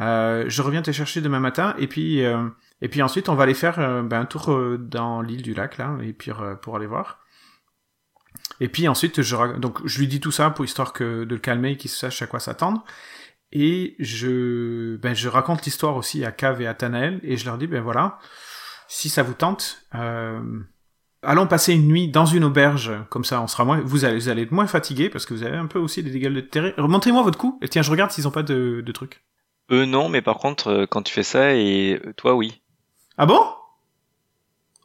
Euh, 0.00 0.44
je 0.48 0.62
reviens 0.62 0.82
te 0.82 0.90
chercher 0.92 1.20
demain 1.20 1.40
matin 1.40 1.74
et 1.78 1.86
puis 1.86 2.22
euh, 2.22 2.48
et 2.82 2.88
puis 2.88 3.00
ensuite 3.00 3.30
on 3.30 3.34
va 3.34 3.44
aller 3.44 3.54
faire 3.54 3.78
euh, 3.78 4.02
ben, 4.02 4.20
un 4.20 4.24
tour 4.26 4.54
dans 4.78 5.22
l'île 5.22 5.40
du 5.40 5.54
lac 5.54 5.78
là 5.78 5.96
et 6.02 6.12
puis 6.12 6.30
pour 6.62 6.76
aller 6.76 6.86
voir. 6.86 7.20
Et 8.60 8.68
puis 8.68 8.88
ensuite 8.88 9.22
je 9.22 9.58
donc 9.58 9.86
je 9.86 9.98
lui 9.98 10.06
dis 10.06 10.20
tout 10.20 10.32
ça 10.32 10.50
pour 10.50 10.64
histoire 10.64 10.92
que 10.92 11.24
de 11.24 11.34
le 11.34 11.40
calmer 11.40 11.72
et 11.72 11.76
qu'il 11.76 11.90
sache 11.90 12.20
à 12.22 12.26
quoi 12.26 12.40
s'attendre. 12.40 12.84
Et 13.52 13.96
je 13.98 14.96
ben 14.96 15.14
je 15.14 15.28
raconte 15.28 15.64
l'histoire 15.64 15.96
aussi 15.96 16.24
à 16.24 16.32
Cave 16.32 16.60
et 16.60 16.66
à 16.66 16.74
Tanael 16.74 17.20
et 17.22 17.36
je 17.36 17.46
leur 17.46 17.56
dis 17.56 17.66
ben 17.66 17.80
voilà 17.80 18.18
si 18.88 19.08
ça 19.08 19.22
vous 19.22 19.34
tente. 19.34 19.82
Euh, 19.94 20.60
allons 21.22 21.46
passer 21.46 21.74
une 21.74 21.88
nuit 21.88 22.08
dans 22.08 22.26
une 22.26 22.44
auberge, 22.44 22.92
comme 23.10 23.24
ça 23.24 23.40
on 23.40 23.46
sera 23.46 23.64
moins, 23.64 23.80
vous 23.80 24.04
allez, 24.04 24.16
vous 24.16 24.28
allez 24.28 24.42
être 24.42 24.52
moins 24.52 24.66
fatigué 24.66 25.08
parce 25.08 25.26
que 25.26 25.34
vous 25.34 25.42
avez 25.42 25.56
un 25.56 25.66
peu 25.66 25.78
aussi 25.78 26.02
des 26.02 26.10
dégâts 26.10 26.32
de 26.32 26.40
terrain. 26.40 26.72
Remontez-moi 26.76 27.22
votre 27.22 27.38
coup. 27.38 27.58
Et 27.62 27.68
tiens, 27.68 27.82
je 27.82 27.90
regarde 27.90 28.10
s'ils 28.10 28.28
ont 28.28 28.32
pas 28.32 28.42
de, 28.42 28.82
de 28.84 28.92
trucs. 28.92 29.22
Eux 29.70 29.84
non, 29.84 30.08
mais 30.08 30.22
par 30.22 30.38
contre, 30.38 30.68
euh, 30.68 30.86
quand 30.86 31.02
tu 31.02 31.12
fais 31.12 31.22
ça, 31.22 31.54
et 31.54 32.00
euh, 32.04 32.12
toi 32.14 32.34
oui. 32.34 32.62
Ah 33.18 33.26
bon? 33.26 33.40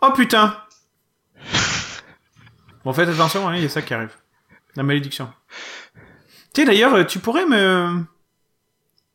Oh 0.02 0.12
putain 0.16 0.58
Bon, 2.84 2.94
faites 2.94 3.10
attention, 3.10 3.48
hein, 3.48 3.56
il 3.56 3.62
y 3.64 3.66
a 3.66 3.70
ça 3.70 3.82
qui 3.82 3.94
arrive. 3.94 4.16
La 4.76 4.84
malédiction. 4.84 5.32
Tu 6.54 6.62
sais, 6.62 6.66
d'ailleurs, 6.66 6.96
euh, 6.96 7.04
tu 7.04 7.20
pourrais 7.20 7.46
me... 7.46 8.04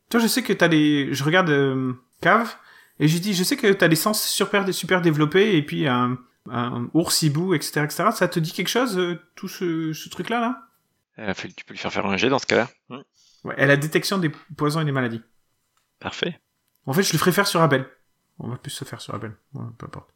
Toi, 0.08 0.20
je 0.20 0.26
sais 0.28 0.42
que 0.42 0.52
t'as 0.52 0.68
des... 0.68 1.12
Je 1.12 1.24
regarde 1.24 1.50
euh, 1.50 1.92
Cave, 2.20 2.54
et 3.00 3.08
je 3.08 3.18
dis, 3.18 3.34
je 3.34 3.42
sais 3.42 3.56
que 3.56 3.72
t'as 3.72 3.88
des 3.88 3.96
sens 3.96 4.22
super, 4.22 4.72
super 4.72 5.02
développés, 5.02 5.56
et 5.56 5.62
puis 5.62 5.88
un, 5.88 6.16
un 6.50 6.88
ours 6.94 7.22
hibou, 7.22 7.54
etc., 7.54 7.82
etc. 7.84 8.04
Ça 8.14 8.28
te 8.28 8.38
dit 8.38 8.52
quelque 8.52 8.68
chose, 8.68 8.96
euh, 8.98 9.20
tout 9.34 9.48
ce, 9.48 9.92
ce 9.92 10.08
truc-là, 10.08 10.40
là? 10.40 10.62
Euh, 11.18 11.34
tu 11.34 11.64
peux 11.64 11.72
lui 11.72 11.78
faire 11.78 11.92
faire 11.92 12.06
un 12.06 12.16
jet 12.16 12.28
dans 12.28 12.38
ce 12.38 12.46
cas-là. 12.46 12.68
Ouais, 13.44 13.54
elle 13.56 13.70
a 13.70 13.76
détection 13.76 14.18
des 14.18 14.30
poisons 14.56 14.80
et 14.80 14.84
des 14.84 14.92
maladies. 14.92 15.22
Parfait. 16.06 16.38
En 16.86 16.92
fait, 16.92 17.02
je 17.02 17.12
le 17.14 17.18
ferai 17.18 17.32
faire 17.32 17.48
sur 17.48 17.60
Abel. 17.60 17.84
On 18.38 18.48
va 18.48 18.58
plus 18.58 18.70
se 18.70 18.84
faire 18.84 19.00
sur 19.00 19.12
Abel. 19.12 19.32
Ouais, 19.54 19.64
peu 19.76 19.86
importe. 19.86 20.08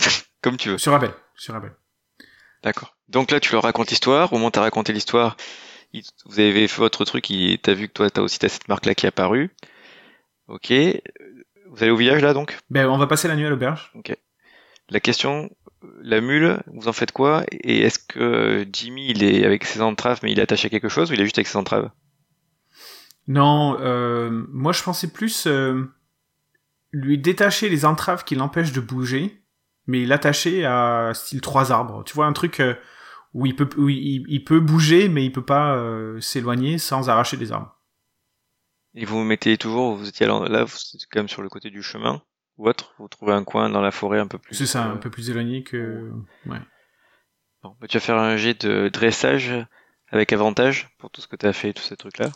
Comme 0.42 0.56
tu 0.56 0.70
veux. 0.70 0.78
Sur 0.78 0.92
Abel. 0.92 1.12
Sur 1.36 1.54
Abel. 1.54 1.70
D'accord. 2.64 2.96
Donc 3.08 3.30
là, 3.30 3.38
tu 3.38 3.52
leur 3.52 3.62
racontes 3.62 3.90
l'histoire. 3.90 4.32
Au 4.32 4.36
moment 4.38 4.48
où 4.48 4.50
t'as 4.50 4.62
raconté 4.62 4.92
l'histoire, 4.92 5.36
vous 6.24 6.40
avez 6.40 6.66
fait 6.66 6.78
votre 6.80 7.04
truc. 7.04 7.30
et 7.30 7.60
T'as 7.62 7.74
vu 7.74 7.86
que 7.86 7.92
toi, 7.92 8.10
t'as 8.10 8.22
aussi 8.22 8.40
t'as 8.40 8.48
cette 8.48 8.66
marque-là 8.66 8.96
qui 8.96 9.06
est 9.06 9.10
apparue. 9.10 9.54
Ok. 10.48 10.72
Vous 10.72 11.82
allez 11.84 11.92
au 11.92 11.96
village 11.96 12.22
là 12.22 12.34
donc? 12.34 12.58
Ben, 12.68 12.88
on 12.88 12.98
va 12.98 13.06
passer 13.06 13.28
la 13.28 13.36
nuit 13.36 13.46
à 13.46 13.50
l'auberge. 13.50 13.92
La 14.88 14.98
question, 14.98 15.48
la 16.02 16.20
mule, 16.20 16.60
vous 16.74 16.88
en 16.88 16.92
faites 16.92 17.12
quoi? 17.12 17.44
Et 17.52 17.82
est-ce 17.82 18.00
que 18.00 18.66
Jimmy, 18.72 19.10
il 19.10 19.22
est 19.22 19.44
avec 19.44 19.64
ses 19.64 19.80
entraves, 19.80 20.18
mais 20.24 20.32
il 20.32 20.40
est 20.40 20.42
attaché 20.42 20.66
à 20.66 20.70
quelque 20.70 20.88
chose 20.88 21.12
ou 21.12 21.14
il 21.14 21.20
est 21.20 21.24
juste 21.24 21.38
avec 21.38 21.46
ses 21.46 21.56
entraves? 21.56 21.88
Non, 23.26 23.76
euh, 23.80 24.46
moi 24.50 24.72
je 24.72 24.82
pensais 24.82 25.12
plus 25.12 25.46
euh, 25.46 25.84
lui 26.92 27.18
détacher 27.18 27.68
les 27.68 27.84
entraves 27.84 28.24
qui 28.24 28.34
l'empêchent 28.34 28.72
de 28.72 28.80
bouger, 28.80 29.42
mais 29.86 30.04
l'attacher 30.04 30.64
à 30.64 31.12
style 31.14 31.40
trois 31.40 31.72
arbres. 31.72 32.04
Tu 32.04 32.14
vois 32.14 32.26
un 32.26 32.32
truc 32.32 32.60
euh, 32.60 32.74
où 33.34 33.46
il 33.46 33.56
peut 33.56 33.68
où 33.76 33.88
il, 33.88 34.24
il 34.28 34.44
peut 34.44 34.60
bouger, 34.60 35.08
mais 35.08 35.24
il 35.24 35.32
peut 35.32 35.44
pas 35.44 35.76
euh, 35.76 36.20
s'éloigner 36.20 36.78
sans 36.78 37.08
arracher 37.08 37.36
des 37.36 37.52
arbres. 37.52 37.76
Et 38.94 39.04
vous 39.04 39.18
vous 39.18 39.24
mettez 39.24 39.58
toujours, 39.58 39.96
vous 39.96 40.08
étiez 40.08 40.26
là, 40.26 40.48
là, 40.48 40.64
vous 40.64 40.76
êtes 40.94 41.06
quand 41.10 41.20
même 41.20 41.28
sur 41.28 41.42
le 41.42 41.48
côté 41.48 41.70
du 41.70 41.82
chemin 41.82 42.22
ou 42.56 42.68
autre. 42.68 42.94
Vous 42.98 43.08
trouvez 43.08 43.32
un 43.32 43.44
coin 43.44 43.68
dans 43.68 43.82
la 43.82 43.90
forêt 43.90 44.20
un 44.20 44.26
peu 44.26 44.38
plus. 44.38 44.54
C'est 44.54 44.66
ça, 44.66 44.84
un 44.84 44.96
peu 44.96 45.10
plus 45.10 45.28
éloigné 45.28 45.62
que. 45.64 46.10
Ouais. 46.46 46.60
Bon, 47.62 47.76
bah, 47.80 47.88
tu 47.88 47.98
vas 47.98 48.00
faire 48.00 48.16
un 48.16 48.36
jet 48.36 48.64
de 48.64 48.88
dressage 48.88 49.52
avec 50.08 50.32
avantage 50.32 50.88
pour 50.98 51.10
tout 51.10 51.20
ce 51.20 51.26
que 51.26 51.36
tu 51.36 51.44
as 51.44 51.52
fait, 51.52 51.74
tous 51.74 51.82
ces 51.82 51.96
trucs-là. 51.96 52.30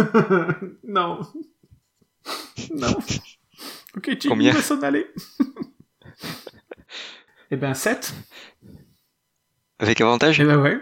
non. 0.84 1.20
non. 2.74 2.96
Ok, 3.96 4.04
Jimmy 4.06 4.28
Combien? 4.28 4.52
va 4.52 4.62
s'en 4.62 4.80
aller. 4.82 5.12
eh 7.50 7.56
ben 7.56 7.74
7. 7.74 8.14
Avec 9.80 10.00
avantage? 10.00 10.38
Eh 10.40 10.44
ben 10.44 10.58
ouais. 10.60 10.78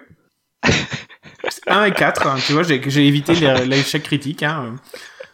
1 1.66 1.84
et 1.84 1.92
4, 1.94 2.26
hein, 2.26 2.36
tu 2.46 2.52
vois, 2.52 2.62
j'ai 2.64 3.06
évité 3.06 3.34
l'échec 3.64 4.02
critique. 4.02 4.42
Hein. 4.42 4.76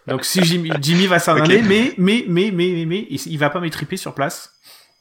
Donc 0.07 0.25
si 0.25 0.45
Jimmy, 0.45 0.71
Jimmy 0.81 1.07
va 1.09 1.19
s'en 1.19 1.37
Ok. 1.37 1.43
aller, 1.45 1.63
mais, 1.63 1.95
mais, 1.99 2.25
mais, 2.29 2.51
mais, 2.53 2.71
mais, 2.75 2.87
mais, 2.87 3.07
il, 3.11 3.21
il 3.27 3.39
va 3.39 3.51
pas 3.51 3.59
m'étriper 3.61 3.97
sur 3.97 4.15
place. 4.15 4.53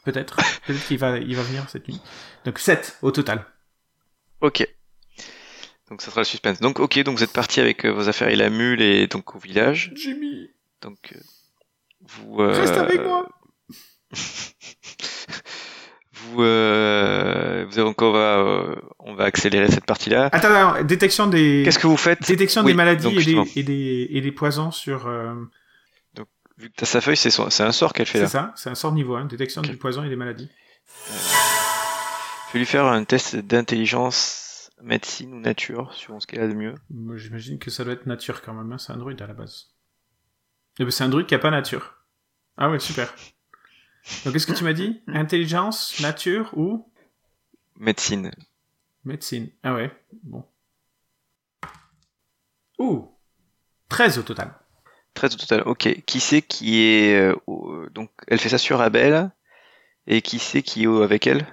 Peut-être. 0.04 0.38
Peut-être 0.66 0.86
qu'il 0.88 0.98
va, 0.98 1.18
il 1.20 1.36
va 1.36 1.44
venir 1.44 1.70
cette 1.70 1.88
nuit. 1.88 2.02
Donc 2.46 2.58
7 2.58 2.98
au 3.04 3.12
total. 3.12 3.46
Ok. 4.42 4.68
Donc 5.94 6.02
ça 6.02 6.10
sera 6.10 6.22
le 6.22 6.26
suspense. 6.26 6.60
Donc 6.60 6.80
ok, 6.80 7.04
donc 7.04 7.20
vous 7.20 7.24
êtes 7.24 7.34
parti 7.34 7.60
avec 7.60 7.86
euh, 7.86 7.92
vos 7.92 8.10
affaires 8.10 8.30
et 8.30 8.36
la 8.36 8.50
mule 8.50 8.82
et 8.82 9.06
donc 9.06 9.36
au 9.36 9.38
village. 9.38 9.92
Jimmy, 9.94 10.50
Donc 10.82 10.98
euh, 11.16 11.20
vous 12.02 12.40
euh, 12.40 12.52
reste 12.52 12.74
avec 12.74 13.00
moi. 13.06 13.30
Vous 16.32 16.42
euh, 16.42 17.66
vous 17.70 17.78
avez 17.78 17.88
encore 17.88 18.16
euh, 18.16 18.74
on 18.98 19.14
va 19.14 19.26
accélérer 19.26 19.70
cette 19.70 19.86
partie-là. 19.86 20.30
Attends, 20.32 20.48
attends, 20.56 20.84
détection 20.84 21.28
des, 21.28 21.62
Qu'est-ce 21.64 21.78
que 21.78 21.86
vous 21.86 21.98
faites? 21.98 22.26
détection 22.28 22.62
Oui, 22.64 22.72
des 22.72 22.74
maladies 22.76 23.04
donc, 23.04 23.14
et, 23.14 23.24
des, 23.24 23.60
et, 23.60 23.64
des, 23.64 24.08
et 24.10 24.22
des 24.22 24.32
poisons 24.32 24.72
sur, 24.72 25.06
euh, 25.06 25.36
Vu 26.58 26.70
que 26.70 26.76
t'as 26.76 26.86
sa 26.88 27.02
feuille, 27.02 27.18
c'est 27.18 27.30
c'est 27.30 27.64
un 27.64 27.72
sort 27.72 27.94
qu'elle 27.94 28.08
fait 28.08 28.18
c'est 28.20 28.24
là. 28.24 28.30
ça, 28.30 28.54
c'est 28.56 28.70
un 28.72 28.76
sort 28.76 28.94
niveau 28.94 29.16
1, 29.16 29.26
détection 29.26 29.62
Ok. 29.62 29.70
du 29.70 29.78
poison 29.78 30.04
et 30.04 30.10
des 30.10 30.16
maladies. 30.16 30.50
Je 32.48 32.54
vais 32.54 32.60
lui 32.60 32.66
faire 32.66 32.86
un 32.86 33.04
test 33.04 33.36
d'intelligence, 33.36 34.43
médecine 34.84 35.34
ou 35.34 35.40
nature, 35.40 35.94
suivant 35.94 36.20
ce 36.20 36.28
qu'elle 36.28 36.42
a 36.42 36.48
de 36.48 36.54
mieux. 36.54 36.76
Moi, 36.90 37.18
j'imagine 37.18 37.58
que 37.58 37.72
ça 37.72 37.84
doit 37.84 37.94
être 37.94 38.06
nature 38.06 38.42
quand 38.42 38.54
même, 38.54 38.72
hein, 38.72 38.78
c'est 38.78 38.92
un 38.92 38.98
druide 38.98 39.22
à 39.22 39.28
la 39.28 39.34
base. 39.34 39.74
Eh 40.80 40.84
ben, 40.84 40.92
c'est 40.92 41.04
un 41.04 41.10
druide 41.10 41.26
qui 41.28 41.36
a 41.36 41.40
pas 41.40 41.52
nature. 41.52 41.96
Ah 42.58 42.70
ouais, 42.70 42.80
super. 42.80 43.14
Donc, 44.26 44.34
qu'est-ce 44.34 44.48
que 44.48 44.54
tu 44.54 44.64
m'as 44.64 44.74
dit? 44.74 45.02
Intelligence, 45.08 46.00
nature 46.02 46.52
ou? 46.58 46.92
Médecine. 47.78 48.32
médecine 49.06 49.50
Ah 49.64 49.74
ouais, 49.74 49.92
bon. 50.24 50.46
Ouh 52.80 53.10
13 53.90 54.18
au 54.18 54.24
total. 54.24 54.54
13 55.14 55.36
au 55.36 55.38
total. 55.38 55.64
Ok. 55.66 56.04
Qui 56.06 56.20
c'est 56.20 56.42
qui 56.42 56.82
est 56.82 57.16
euh, 57.16 57.90
donc 57.92 58.12
elle 58.28 58.40
fait 58.40 58.50
ça 58.50 58.58
sur 58.58 58.82
Abel 58.82 59.32
et 60.08 60.22
qui 60.22 60.40
c'est 60.40 60.62
qui 60.64 60.84
est 60.84 61.04
avec 61.04 61.28
elle? 61.28 61.48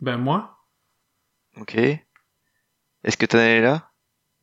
Ben, 0.00 0.16
moi 0.16 0.58
Ok. 1.56 1.76
Est-ce 3.08 3.16
que 3.16 3.26
Tanael 3.26 3.58
est 3.58 3.62
là? 3.66 3.90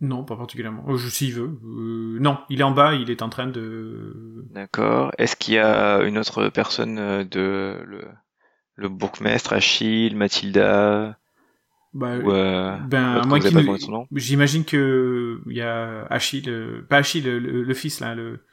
Non, 0.01 0.25
pas 0.25 0.35
particulièrement. 0.35 0.83
Oh, 0.87 0.97
je 0.97 1.07
s'il 1.07 1.33
veut. 1.33 1.57
Euh, 1.63 2.19
non, 2.19 2.39
il 2.49 2.59
est 2.59 2.63
en 2.63 2.71
bas, 2.71 2.95
il 2.95 3.09
est 3.09 3.21
en 3.21 3.29
train 3.29 3.47
de... 3.47 4.43
D'accord. 4.49 5.11
Est-ce 5.17 5.35
qu'il 5.37 5.53
y 5.53 5.57
a 5.59 6.01
une 6.01 6.17
autre 6.17 6.49
personne 6.49 6.97
euh, 6.99 7.23
de 7.23 7.79
le, 7.85 8.05
le 8.75 8.89
bourgmestre, 8.89 9.53
Achille, 9.53 10.15
Mathilda 10.17 11.17
Bah, 11.93 12.17
ou 12.17 12.31
euh, 12.31 12.75
ben, 12.87 13.21
moi 13.25 13.39
qui 13.39 13.47
J'imagine 14.11 14.65
que 14.65 15.39
il 15.45 15.55
y 15.55 15.61
a 15.61 16.05
Achille, 16.09 16.49
euh, 16.49 16.81
pas 16.89 16.97
Achille, 16.97 17.23
le, 17.23 17.39
le- 17.39 17.63
le 17.63 17.73
fils 17.73 17.99
là, 18.01 18.15
le 18.15 18.43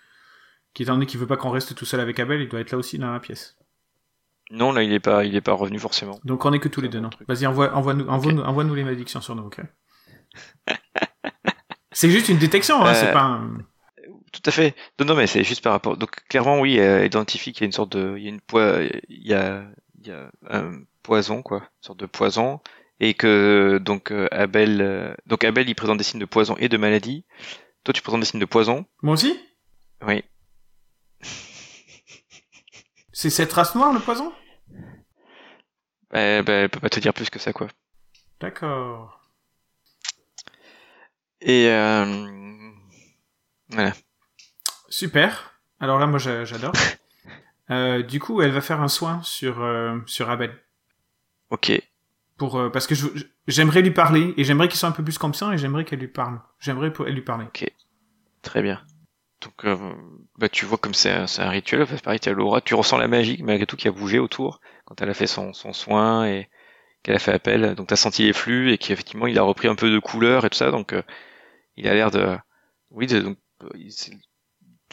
qui 0.74 0.84
étant 0.84 0.94
donné 0.94 1.06
qu'il 1.06 1.18
veut 1.20 1.26
pas 1.26 1.36
qu'on 1.36 1.50
reste 1.50 1.74
tout 1.74 1.84
seul 1.84 2.00
avec 2.00 2.20
Abel, 2.20 2.40
il 2.40 2.48
doit 2.48 2.60
être 2.60 2.70
là 2.70 2.78
aussi 2.78 2.98
dans 2.98 3.12
la 3.12 3.18
pièce. 3.20 3.56
Non, 4.50 4.72
là 4.72 4.82
il 4.82 4.92
est 4.92 5.00
pas, 5.00 5.24
il 5.24 5.34
est 5.34 5.40
pas 5.40 5.54
revenu 5.54 5.78
forcément. 5.78 6.20
Donc 6.24 6.44
on 6.44 6.52
est 6.52 6.60
que 6.60 6.68
tous 6.68 6.80
les 6.82 6.88
deux, 6.88 7.00
non. 7.00 7.10
Vas-y, 7.26 7.46
envoie, 7.46 7.74
envoie 7.74 7.94
nous, 7.94 8.06
envoie, 8.06 8.30
Ok. 8.32 8.38
nous, 8.38 8.42
envoie 8.42 8.64
nous 8.64 8.74
les 8.74 8.84
malédictions 8.84 9.20
sur 9.20 9.34
nous, 9.34 9.44
ok 9.44 9.60
C'est 11.92 12.10
juste 12.10 12.28
une 12.28 12.38
détection, 12.38 12.82
hein, 12.84 12.94
c'est 12.94 13.08
Euh, 13.08 13.12
pas 13.12 13.22
un... 13.22 13.58
Tout 14.32 14.40
à 14.46 14.50
fait. 14.50 14.74
Non, 14.98 15.04
non, 15.06 15.14
mais 15.14 15.26
c'est 15.26 15.44
juste 15.44 15.62
par 15.62 15.72
rapport. 15.72 15.98
Donc 15.98 16.10
clairement, 16.28 16.58
oui, 16.58 16.78
elle 16.78 17.04
identifie 17.04 17.52
qu'il 17.52 17.60
y 17.60 17.64
a 17.64 17.66
une 17.66 17.72
sorte 17.72 17.92
de, 17.92 18.16
il 18.16 18.24
y 18.24 18.28
a 18.28 18.30
une 18.30 18.40
il 19.10 19.26
y 19.28 19.34
a, 19.34 19.62
il 20.00 20.06
y 20.06 20.10
a 20.10 20.30
un 20.48 20.80
poison 21.02 21.42
quoi, 21.42 21.58
une 21.58 21.82
sorte 21.82 22.00
de 22.00 22.06
poison, 22.06 22.60
et 22.98 23.12
que 23.12 23.78
donc 23.78 24.10
euh, 24.10 24.28
Abel, 24.32 24.80
euh, 24.80 25.14
donc 25.26 25.44
Abel, 25.44 25.68
il 25.68 25.74
présente 25.74 25.98
des 25.98 26.04
signes 26.04 26.20
de 26.20 26.24
poison 26.24 26.56
et 26.58 26.70
de 26.70 26.76
maladie. 26.78 27.26
Toi, 27.84 27.92
tu 27.92 28.00
présentes 28.00 28.20
des 28.20 28.26
signes 28.26 28.40
de 28.40 28.46
poison. 28.46 28.86
Moi 29.02 29.12
aussi? 29.14 29.38
Oui. 30.06 30.24
C'est 33.12 33.30
cette 33.30 33.52
race 33.52 33.74
noire, 33.74 33.92
le 33.92 34.00
poison? 34.00 34.32
Eh 36.14 36.42
ben, 36.42 36.48
elle 36.48 36.68
peut 36.70 36.80
pas 36.80 36.90
te 36.90 37.00
dire 37.00 37.12
plus 37.14 37.28
que 37.30 37.38
ça 37.38 37.52
quoi. 37.52 37.68
D'accord. 38.40 39.21
Et 41.42 41.68
euh, 41.68 42.04
voilà. 43.70 43.92
Super. 44.88 45.54
Alors 45.80 45.98
là, 45.98 46.06
moi, 46.06 46.18
j'a- 46.18 46.44
j'adore. 46.44 46.72
Euh, 47.70 48.02
du 48.02 48.18
coup, 48.18 48.42
elle 48.42 48.50
va 48.50 48.60
faire 48.60 48.82
un 48.82 48.88
soin 48.88 49.22
sur, 49.22 49.62
euh, 49.62 49.96
sur 50.04 50.28
Abel. 50.28 50.52
Ok. 51.48 51.72
pour 52.36 52.70
parce 52.72 52.86
que 52.86 52.94
j'aimerais 53.46 53.80
lui 53.82 53.92
parler 53.92 54.34
et 54.36 54.44
j'aimerais 54.44 54.68
qu'il 54.68 54.76
soit 54.78 54.88
un 54.88 54.92
peu 54.92 55.04
plus 55.04 55.16
conscient 55.16 55.52
et 55.52 55.58
j'aimerais 55.58 55.84
qu'elle 55.84 56.00
lui 56.00 56.08
parle. 56.08 56.40
J'aimerais 56.58 56.92
pour 56.92 57.06
elle 57.06 57.14
lui 57.14 57.22
parler. 57.22 57.46
Très 58.42 58.62
bien. 58.62 58.82
Donc, 59.40 59.64
euh, 59.64 59.76
bah, 60.36 60.48
tu 60.48 60.66
vois 60.66 60.76
comme 60.76 60.92
c'est 60.92 61.10
un, 61.10 61.48
rituel, 61.48 61.86
pareil, 62.02 62.20
t'as 62.20 62.32
l'aura, 62.32 62.60
tu 62.60 62.74
ressens 62.74 62.98
la 62.98 63.08
magie 63.08 63.40
malgré 63.42 63.64
tout 63.64 63.76
qui 63.76 63.88
a 63.88 63.92
bougé 63.92 64.18
autour 64.18 64.60
quand 64.84 65.00
elle 65.00 65.08
a 65.08 65.14
fait 65.14 65.28
son, 65.28 65.52
son 65.52 65.72
soin 65.72 66.26
et 66.26 66.50
qu'elle 67.04 67.14
a 67.14 67.20
fait 67.20 67.32
appel. 67.32 67.74
Donc, 67.74 67.86
t'as 67.86 67.96
senti 67.96 68.24
les 68.24 68.32
flux 68.32 68.72
et 68.72 68.76
qu'effectivement, 68.76 69.28
il 69.28 69.38
a 69.38 69.42
repris 69.42 69.68
un 69.68 69.76
peu 69.76 69.90
de 69.90 69.98
couleur 69.98 70.44
et 70.44 70.50
tout 70.50 70.58
ça. 70.58 70.70
Donc, 70.70 70.92
euh, 70.92 71.02
il 71.76 71.88
a 71.88 71.94
l'air 71.94 72.10
de, 72.10 72.36
oui, 72.90 73.06
de, 73.06 73.20
donc, 73.20 73.38
il- 73.74 73.92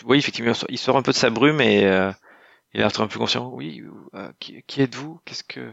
oui, 0.06 0.18
effectivement, 0.20 0.54
il 0.70 0.78
sort 0.78 0.98
un 0.98 1.02
peu 1.02 1.12
de 1.12 1.18
sa 1.18 1.30
brume 1.30 1.62
et 1.62 1.84
euh, 1.86 2.12
il 2.74 2.82
a 2.82 2.88
l'air 2.88 3.02
un 3.02 3.08
peu 3.08 3.20
conscient. 3.20 3.50
Oui, 3.54 3.84
euh, 4.16 4.32
qui, 4.40 4.64
qui 4.68 4.82
êtes-vous? 4.82 5.20
Qu'est-ce 5.26 5.44
que, 5.44 5.72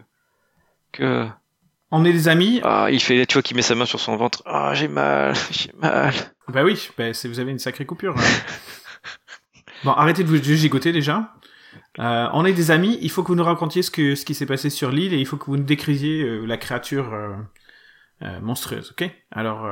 que, 0.93 1.29
On 1.91 2.05
est 2.05 2.13
des 2.13 2.29
amis. 2.29 2.61
ah, 2.65 2.89
il 2.91 3.01
fait, 3.01 3.25
tu 3.27 3.35
vois, 3.35 3.43
qu'il 3.43 3.57
met 3.57 3.63
sa 3.63 3.75
main 3.75 3.87
sur 3.87 4.01
son 4.01 4.17
ventre. 4.17 4.43
Ah, 4.47 4.73
j'ai 4.75 4.89
mal, 4.89 5.35
j'ai 5.51 5.73
mal. 5.75 6.13
Bah 6.49 6.65
oui, 6.65 6.89
bah, 6.97 7.11
vous 7.25 7.41
avez 7.41 7.51
une 7.53 7.59
sacrée 7.59 7.87
coupure. 7.87 8.17
hein. 8.17 8.23
bon, 9.85 9.93
arrêtez 9.93 10.25
de 10.25 10.29
vous 10.29 10.43
gigoter 10.43 10.93
déjà. 10.93 11.35
Euh, 11.99 12.29
on 12.33 12.45
est 12.45 12.53
des 12.53 12.71
amis, 12.71 12.99
il 13.01 13.11
faut 13.11 13.23
que 13.23 13.29
vous 13.29 13.35
nous 13.37 13.45
racontiez 13.45 13.83
ce, 13.83 13.91
que, 13.91 14.15
ce 14.15 14.25
qui 14.25 14.35
s'est 14.35 14.47
passé 14.47 14.71
sur 14.71 14.91
l'île 14.91 15.15
et 15.15 15.19
il 15.19 15.27
faut 15.27 15.37
que 15.37 15.47
vous 15.47 15.57
nous 15.57 15.65
décriviez 15.65 16.23
euh, 16.23 16.45
la 16.47 16.57
créature 16.57 17.13
euh, 17.15 17.35
euh, 18.23 18.41
monstrueuse, 18.41 18.93
ok? 18.93 19.11
Alors, 19.31 19.67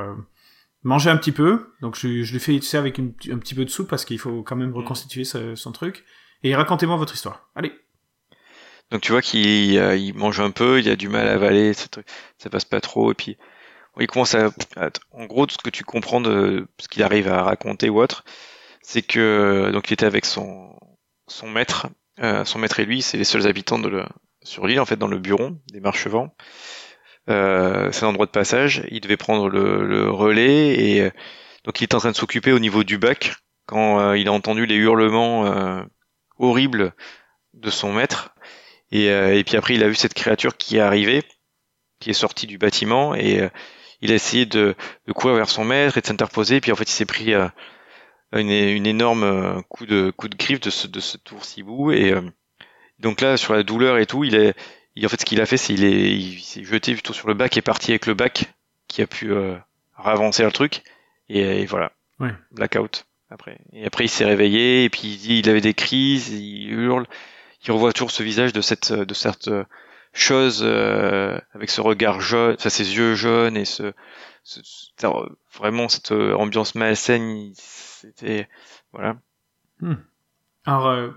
mangez 0.85 1.09
un 1.09 1.17
petit 1.17 1.31
peu. 1.33 1.73
Donc, 1.81 1.95
je, 1.97 2.23
je 2.23 2.37
tu 2.37 2.61
sais, 2.61 2.77
avec 2.77 2.97
une- 2.97 3.13
un 3.31 3.37
petit 3.37 3.53
peu 3.55 3.65
de 3.65 3.69
soupe 3.69 3.89
parce 3.89 4.05
qu'il 4.05 4.19
faut 4.19 4.41
quand 4.43 4.55
même 4.55 4.73
reconstituer 4.73 5.23
ce- 5.25 5.55
son 5.55 5.71
truc. 5.73 6.05
Et 6.43 6.55
racontez-moi 6.55 6.95
votre 6.95 7.13
histoire. 7.13 7.49
Allez. 7.55 7.73
Donc 8.91 9.01
tu 9.01 9.11
vois 9.11 9.21
qu'il 9.23 9.77
euh, 9.79 9.95
il 9.97 10.13
mange 10.13 10.39
un 10.39 10.51
peu, 10.51 10.79
il 10.79 10.87
a 10.89 10.95
du 10.95 11.09
mal 11.09 11.27
à 11.27 11.33
avaler, 11.33 11.73
ce 11.73 11.87
truc, 11.87 12.05
ça 12.37 12.51
passe 12.51 12.65
pas 12.65 12.79
trop, 12.81 13.11
et 13.11 13.15
puis 13.15 13.35
il 13.99 14.05
commence 14.05 14.35
à, 14.35 14.51
à- 14.75 14.91
en 15.11 15.25
gros, 15.25 15.47
ce 15.49 15.57
que 15.57 15.71
tu 15.71 15.83
comprends 15.83 16.21
de 16.21 16.67
ce 16.79 16.87
qu'il 16.87 17.01
arrive 17.01 17.27
à 17.27 17.41
raconter 17.41 17.89
ou 17.89 17.99
autre, 17.99 18.23
c'est 18.83 19.01
que 19.01 19.71
donc 19.73 19.89
il 19.89 19.93
était 19.93 20.05
avec 20.05 20.25
son 20.25 20.77
son 21.27 21.49
maître, 21.49 21.87
euh, 22.19 22.45
son 22.45 22.59
maître 22.59 22.79
et 22.79 22.85
lui, 22.85 23.01
c'est 23.01 23.17
les 23.17 23.23
seuls 23.23 23.47
habitants 23.47 23.79
de 23.79 23.87
le, 23.89 24.05
sur 24.43 24.67
l'île 24.67 24.79
en 24.79 24.85
fait, 24.85 24.97
dans 24.97 25.07
le 25.07 25.17
buron 25.17 25.59
des 25.73 25.79
Marchevents. 25.79 26.35
Euh, 27.29 27.91
c'est 27.91 28.05
un 28.05 28.09
endroit 28.09 28.27
de 28.27 28.31
passage. 28.31 28.83
Il 28.91 29.01
devait 29.01 29.17
prendre 29.17 29.49
le, 29.49 29.85
le 29.85 30.09
relais 30.09 30.75
et 30.79 31.01
euh, 31.01 31.09
donc 31.63 31.81
il 31.81 31.83
est 31.83 31.95
en 31.95 31.99
train 31.99 32.11
de 32.11 32.15
s'occuper 32.15 32.51
au 32.51 32.59
niveau 32.59 32.83
du 32.83 32.97
bac 32.97 33.35
quand 33.65 33.99
euh, 33.99 34.17
il 34.17 34.27
a 34.27 34.31
entendu 34.31 34.65
les 34.67 34.75
hurlements 34.75 35.45
euh, 35.47 35.81
horribles 36.37 36.93
de 37.53 37.69
son 37.71 37.93
maître. 37.93 38.35
Et, 38.91 39.07
et 39.07 39.43
puis 39.43 39.57
après, 39.57 39.73
il 39.73 39.83
a 39.83 39.89
vu 39.89 39.95
cette 39.95 40.13
créature 40.13 40.55
qui 40.55 40.77
est 40.77 40.81
arrivée, 40.81 41.23
qui 41.99 42.11
est 42.11 42.13
sortie 42.13 42.47
du 42.47 42.57
bâtiment, 42.57 43.13
et 43.15 43.49
il 43.99 44.11
a 44.11 44.15
essayé 44.15 44.45
de, 44.45 44.75
de 45.07 45.11
courir 45.11 45.35
vers 45.35 45.49
son 45.49 45.65
maître 45.65 45.97
et 45.97 46.01
de 46.01 46.05
s'interposer. 46.05 46.61
Puis 46.61 46.71
en 46.71 46.75
fait, 46.75 46.89
il 46.89 46.93
s'est 46.93 47.05
pris 47.05 47.33
une, 47.33 48.51
une 48.51 48.85
énorme 48.85 49.63
coup 49.67 49.85
de 49.85 50.11
coup 50.11 50.29
de 50.29 50.35
griffe 50.37 50.61
de 50.61 50.69
ce, 50.69 50.87
de 50.87 50.99
ce 50.99 51.17
tour-cibou. 51.17 51.91
Et 51.91 52.13
donc 52.99 53.19
là, 53.19 53.35
sur 53.35 53.53
la 53.53 53.63
douleur 53.63 53.97
et 53.97 54.05
tout, 54.05 54.23
il 54.23 54.35
est, 54.35 54.55
il, 54.95 55.05
en 55.05 55.09
fait, 55.09 55.19
ce 55.21 55.25
qu'il 55.25 55.41
a 55.41 55.45
fait, 55.45 55.57
c'est 55.57 55.73
il 55.73 55.83
est, 55.83 56.15
il 56.17 56.39
s'est 56.41 56.63
jeté 56.63 56.93
plutôt 56.93 57.13
sur 57.13 57.27
le 57.27 57.33
bac 57.33 57.55
et 57.55 57.59
est 57.59 57.61
parti 57.61 57.91
avec 57.91 58.05
le 58.05 58.13
bac 58.13 58.53
qui 58.87 59.01
a 59.01 59.07
pu 59.07 59.31
euh, 59.31 59.55
ravancer 59.95 60.43
le 60.43 60.51
truc. 60.51 60.83
Et, 61.29 61.39
et 61.61 61.65
voilà, 61.65 61.91
Ouais. 62.19 62.33
blackout. 62.51 63.05
Après, 63.29 63.59
et 63.73 63.85
après, 63.85 64.05
il 64.05 64.09
s'est 64.09 64.25
réveillé 64.25 64.83
et 64.85 64.89
puis 64.89 65.01
il 65.03 65.17
dit, 65.17 65.39
il 65.39 65.49
avait 65.49 65.61
des 65.61 65.73
crises, 65.73 66.29
il 66.29 66.71
hurle 66.71 67.05
il 67.67 67.71
revoit 67.71 67.93
toujours 67.93 68.11
ce 68.11 68.21
visage 68.21 68.53
de 68.53 68.61
cette 68.61 68.93
de 68.93 69.13
cette 69.15 69.47
euh, 69.47 69.63
chose 70.13 70.61
euh, 70.63 71.39
avec 71.55 71.71
ce 71.71 71.81
regard 71.81 72.21
jaune, 72.21 72.53
enfin 72.59 72.69
ses 72.69 72.95
yeux 72.95 73.15
jaunes 73.15 73.57
et 73.57 73.65
ce, 73.65 73.91
ce- 74.43 74.59
ce- 74.63 75.07
vraiment 75.57 75.89
cette 75.89 76.11
euh, 76.11 76.35
ambiance 76.35 76.75
malsaine. 76.75 77.51
C'était 77.55 78.47
voilà. 78.93 79.17
Alors, 80.65 80.87
euh, 80.89 81.09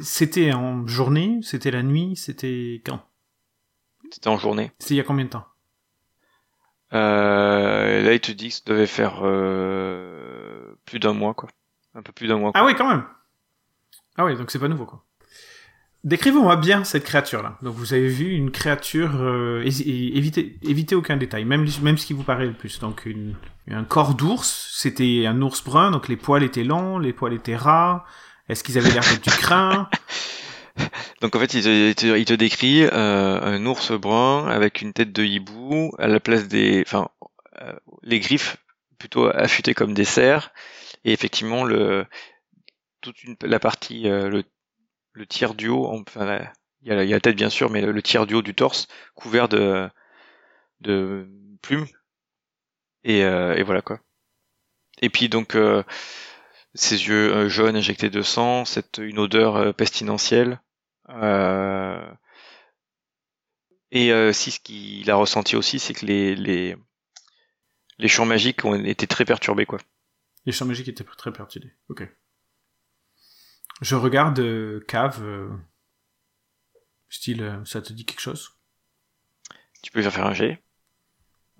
c'était 0.00 0.52
en 0.52 0.86
journée, 0.86 1.40
c'était 1.42 1.72
la 1.72 1.82
nuit, 1.82 2.14
c'était 2.14 2.80
quand? 2.86 3.02
C'était 4.10 4.28
en 4.28 4.38
journée. 4.38 4.72
C'était 4.78 4.94
il 4.94 4.96
y 4.98 5.00
a 5.00 5.04
combien 5.04 5.24
de 5.24 5.30
temps? 5.30 5.46
Euh, 6.94 8.02
là, 8.02 8.14
il 8.14 8.20
te 8.20 8.32
dit 8.32 8.48
que 8.48 8.54
ça 8.54 8.62
devait 8.66 8.86
faire 8.86 9.20
euh, 9.22 10.74
plus 10.84 10.98
d'un 10.98 11.12
mois, 11.12 11.34
quoi. 11.34 11.48
Un 11.94 12.02
peu 12.02 12.12
plus 12.12 12.28
d'un 12.28 12.38
mois. 12.38 12.52
quoi. 12.52 12.60
Ah 12.60 12.64
oui, 12.64 12.74
quand 12.74 12.88
même. 12.88 13.04
Ah 14.16 14.24
oui, 14.24 14.36
donc 14.36 14.50
c'est 14.50 14.58
pas 14.58 14.68
nouveau, 14.68 14.86
quoi. 14.86 15.04
Décrivez-moi 16.04 16.56
bien 16.56 16.84
cette 16.84 17.04
créature-là. 17.04 17.58
Donc 17.60 17.74
vous 17.74 17.92
avez 17.92 18.06
vu 18.06 18.30
une 18.30 18.52
créature, 18.52 19.16
euh, 19.16 19.62
évitez, 19.64 20.56
évitez 20.62 20.94
aucun 20.94 21.16
détail, 21.16 21.44
même, 21.44 21.66
même 21.82 21.98
ce 21.98 22.06
qui 22.06 22.12
vous 22.12 22.22
paraît 22.22 22.46
le 22.46 22.52
plus. 22.52 22.78
Donc 22.78 23.04
une, 23.04 23.34
un 23.68 23.82
corps 23.82 24.14
d'ours, 24.14 24.70
c'était 24.72 25.26
un 25.26 25.42
ours 25.42 25.62
brun, 25.62 25.90
donc 25.90 26.06
les 26.08 26.16
poils 26.16 26.44
étaient 26.44 26.62
longs, 26.62 26.98
les 26.98 27.12
poils 27.12 27.34
étaient 27.34 27.56
ras. 27.56 28.04
Est-ce 28.48 28.62
qu'ils 28.62 28.78
avaient 28.78 28.92
l'air 28.92 29.02
d'être 29.02 29.24
du 29.24 29.30
crin? 29.30 29.90
Donc 31.20 31.34
en 31.36 31.40
fait, 31.40 31.54
il 31.54 31.94
te, 31.94 32.34
décrit 32.34 32.82
euh, 32.84 33.40
un 33.40 33.64
ours 33.66 33.92
brun 33.92 34.48
avec 34.48 34.82
une 34.82 34.92
tête 34.92 35.12
de 35.12 35.24
hibou 35.24 35.92
à 35.98 36.06
la 36.06 36.20
place 36.20 36.48
des, 36.48 36.82
enfin, 36.86 37.08
euh, 37.62 37.72
les 38.02 38.20
griffes 38.20 38.56
plutôt 38.98 39.26
affûtées 39.26 39.74
comme 39.74 39.94
des 39.94 40.04
cerfs 40.04 40.52
et 41.04 41.12
effectivement 41.12 41.64
le 41.64 42.06
toute 43.00 43.16
la 43.42 43.60
partie 43.60 44.08
euh, 44.08 44.28
le, 44.28 44.44
le 45.12 45.26
tiers 45.26 45.54
du 45.54 45.68
haut, 45.68 45.86
enfin 45.86 46.40
il 46.82 46.88
y, 46.88 46.90
a 46.90 46.96
la, 46.96 47.04
il 47.04 47.10
y 47.10 47.12
a 47.12 47.16
la 47.16 47.20
tête 47.20 47.36
bien 47.36 47.50
sûr, 47.50 47.70
mais 47.70 47.80
le, 47.80 48.02
tiers 48.02 48.26
du 48.26 48.34
haut 48.34 48.42
du 48.42 48.54
torse 48.54 48.88
couvert 49.14 49.48
de 49.48 49.88
de 50.80 51.28
plumes 51.62 51.86
et, 53.04 53.20
et 53.20 53.62
voilà 53.62 53.82
quoi. 53.82 54.00
Et 55.00 55.10
puis 55.10 55.28
donc 55.28 55.56
ses 56.74 57.06
yeux 57.06 57.48
jaunes 57.48 57.76
injectés 57.76 58.10
de 58.10 58.22
sang, 58.22 58.64
cette 58.64 58.98
une 58.98 59.18
odeur 59.18 59.74
pestilentielle. 59.74 60.60
Euh, 61.08 62.12
et 63.90 64.12
euh, 64.12 64.32
si 64.32 64.50
ce 64.50 64.60
qu'il 64.60 65.10
a 65.10 65.16
ressenti 65.16 65.56
aussi, 65.56 65.78
c'est 65.78 65.94
que 65.94 66.06
les, 66.06 66.34
les, 66.34 66.76
les 67.98 68.08
champs 68.08 68.26
magiques 68.26 68.64
ont 68.64 68.74
été 68.74 69.06
très 69.06 69.24
perturbés, 69.24 69.66
quoi. 69.66 69.78
Les 70.44 70.52
champs 70.52 70.66
magiques 70.66 70.88
étaient 70.88 71.04
très 71.04 71.32
perturbés. 71.32 71.72
Ok. 71.88 72.08
Je 73.80 73.94
regarde 73.94 74.38
euh, 74.40 74.84
Cave. 74.86 75.22
euh, 75.22 75.48
style, 77.08 77.42
euh, 77.42 77.64
ça 77.64 77.80
te 77.80 77.92
dit 77.92 78.04
quelque 78.04 78.20
chose? 78.20 78.50
Tu 79.82 79.90
peux 79.92 80.02
faire 80.02 80.12
faire 80.12 80.26
un 80.26 80.34
jet, 80.34 80.62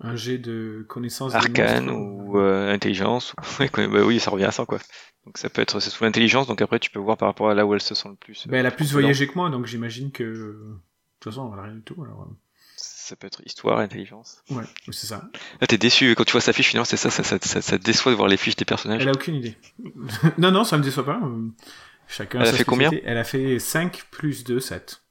Un 0.01 0.15
jet 0.15 0.37
de 0.37 0.85
connaissance 0.87 1.35
arcane 1.35 1.89
ou 1.89 2.39
euh, 2.39 2.73
intelligence. 2.73 3.35
Bah 3.59 4.01
oui, 4.05 4.19
ça 4.19 4.31
revient 4.31 4.45
à 4.45 4.51
ça, 4.51 4.65
quoi. 4.65 4.79
Donc 5.25 5.37
ça 5.37 5.49
peut 5.49 5.61
être 5.61 5.79
c'est 5.81 5.89
sous 5.89 6.03
l'intelligence, 6.05 6.47
donc 6.47 6.61
après 6.61 6.79
tu 6.79 6.89
peux 6.89 6.99
voir 6.99 7.17
par 7.17 7.27
rapport 7.27 7.49
à 7.49 7.53
là 7.53 7.65
où 7.65 7.73
elle 7.73 7.81
se 7.81 7.93
sent 7.95 8.07
le 8.09 8.15
plus. 8.15 8.45
euh, 8.47 8.51
Ben, 8.51 8.59
elle 8.59 8.65
a 8.65 8.71
plus 8.71 8.85
confiante. 8.85 9.01
voyagé 9.01 9.27
que 9.27 9.33
moi, 9.35 9.49
donc 9.49 9.65
j'imagine 9.65 10.11
que. 10.11 10.23
De 10.23 10.77
toute 11.19 11.33
façon, 11.33 11.51
elle 11.53 11.59
a 11.59 11.63
rien 11.63 11.75
du 11.75 11.81
tout. 11.81 12.01
Alors... 12.01 12.21
euh, 12.21 12.33
Ça 12.77 13.17
peut 13.17 13.27
être 13.27 13.41
histoire, 13.45 13.79
intelligence. 13.79 14.41
Ouais, 14.49 14.63
c'est 14.89 15.07
ça. 15.07 15.23
Là 15.59 15.67
t'es 15.67 15.77
déçu 15.77 16.15
quand 16.15 16.23
tu 16.23 16.31
vois 16.31 16.39
sa 16.41 16.53
fiche, 16.53 16.67
finalement 16.69 16.85
c'est 16.85 16.95
ça, 16.97 17.09
ça, 17.09 17.23
ça, 17.23 17.37
ça, 17.41 17.61
ça 17.61 17.77
te 17.77 17.83
déçoit 17.83 18.13
de 18.13 18.17
voir 18.17 18.29
les 18.29 18.37
fiches 18.37 18.55
des 18.55 18.63
personnages. 18.65 19.01
Elle 19.01 19.09
a 19.09 19.13
aucune 19.13 19.35
idée. 19.35 19.57
non, 20.37 20.51
non, 20.51 20.63
ça 20.63 20.77
me 20.77 20.83
déçoit 20.83 21.05
pas. 21.05 21.19
euh, 21.21 21.49
Chacun 22.07 22.39
Elle 22.39 22.47
a 22.47 22.53
fait 22.53 22.63
combien. 22.63 22.89
Elle 23.03 23.17
a 23.17 23.23
fait 23.25 23.59
5 23.59 24.05
plus 24.11 24.45
2, 24.45 24.61
7. 24.61 25.03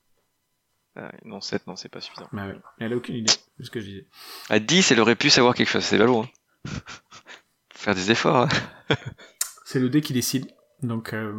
Ah, 1.01 1.13
non, 1.25 1.41
7, 1.41 1.67
non, 1.69 1.77
c'est 1.77 1.89
pas 1.89 2.01
suffisant. 2.01 2.29
Bah 2.33 2.47
ouais, 2.49 2.57
elle 2.81 2.93
a 2.93 2.97
aucune 2.97 3.15
idée, 3.15 3.33
c'est 3.57 3.65
ce 3.65 3.71
que 3.71 3.81
je 3.81 3.87
disais. 3.87 4.07
À 4.51 4.59
10, 4.59 4.91
elle 4.91 5.01
aurait 5.01 5.15
pu 5.17 5.31
savoir 5.31 5.55
quelque 5.55 5.69
chose, 5.69 5.85
c'est 5.85 5.97
valoureux. 5.99 6.27
Hein. 6.67 6.71
Faut 6.71 6.81
Faire 7.75 7.95
des 7.95 8.11
efforts. 8.11 8.49
hein. 8.91 8.97
C'est 9.65 9.79
le 9.79 9.89
dé 9.89 10.01
qui 10.01 10.13
décide. 10.13 10.47
Donc, 10.83 11.13
euh, 11.15 11.33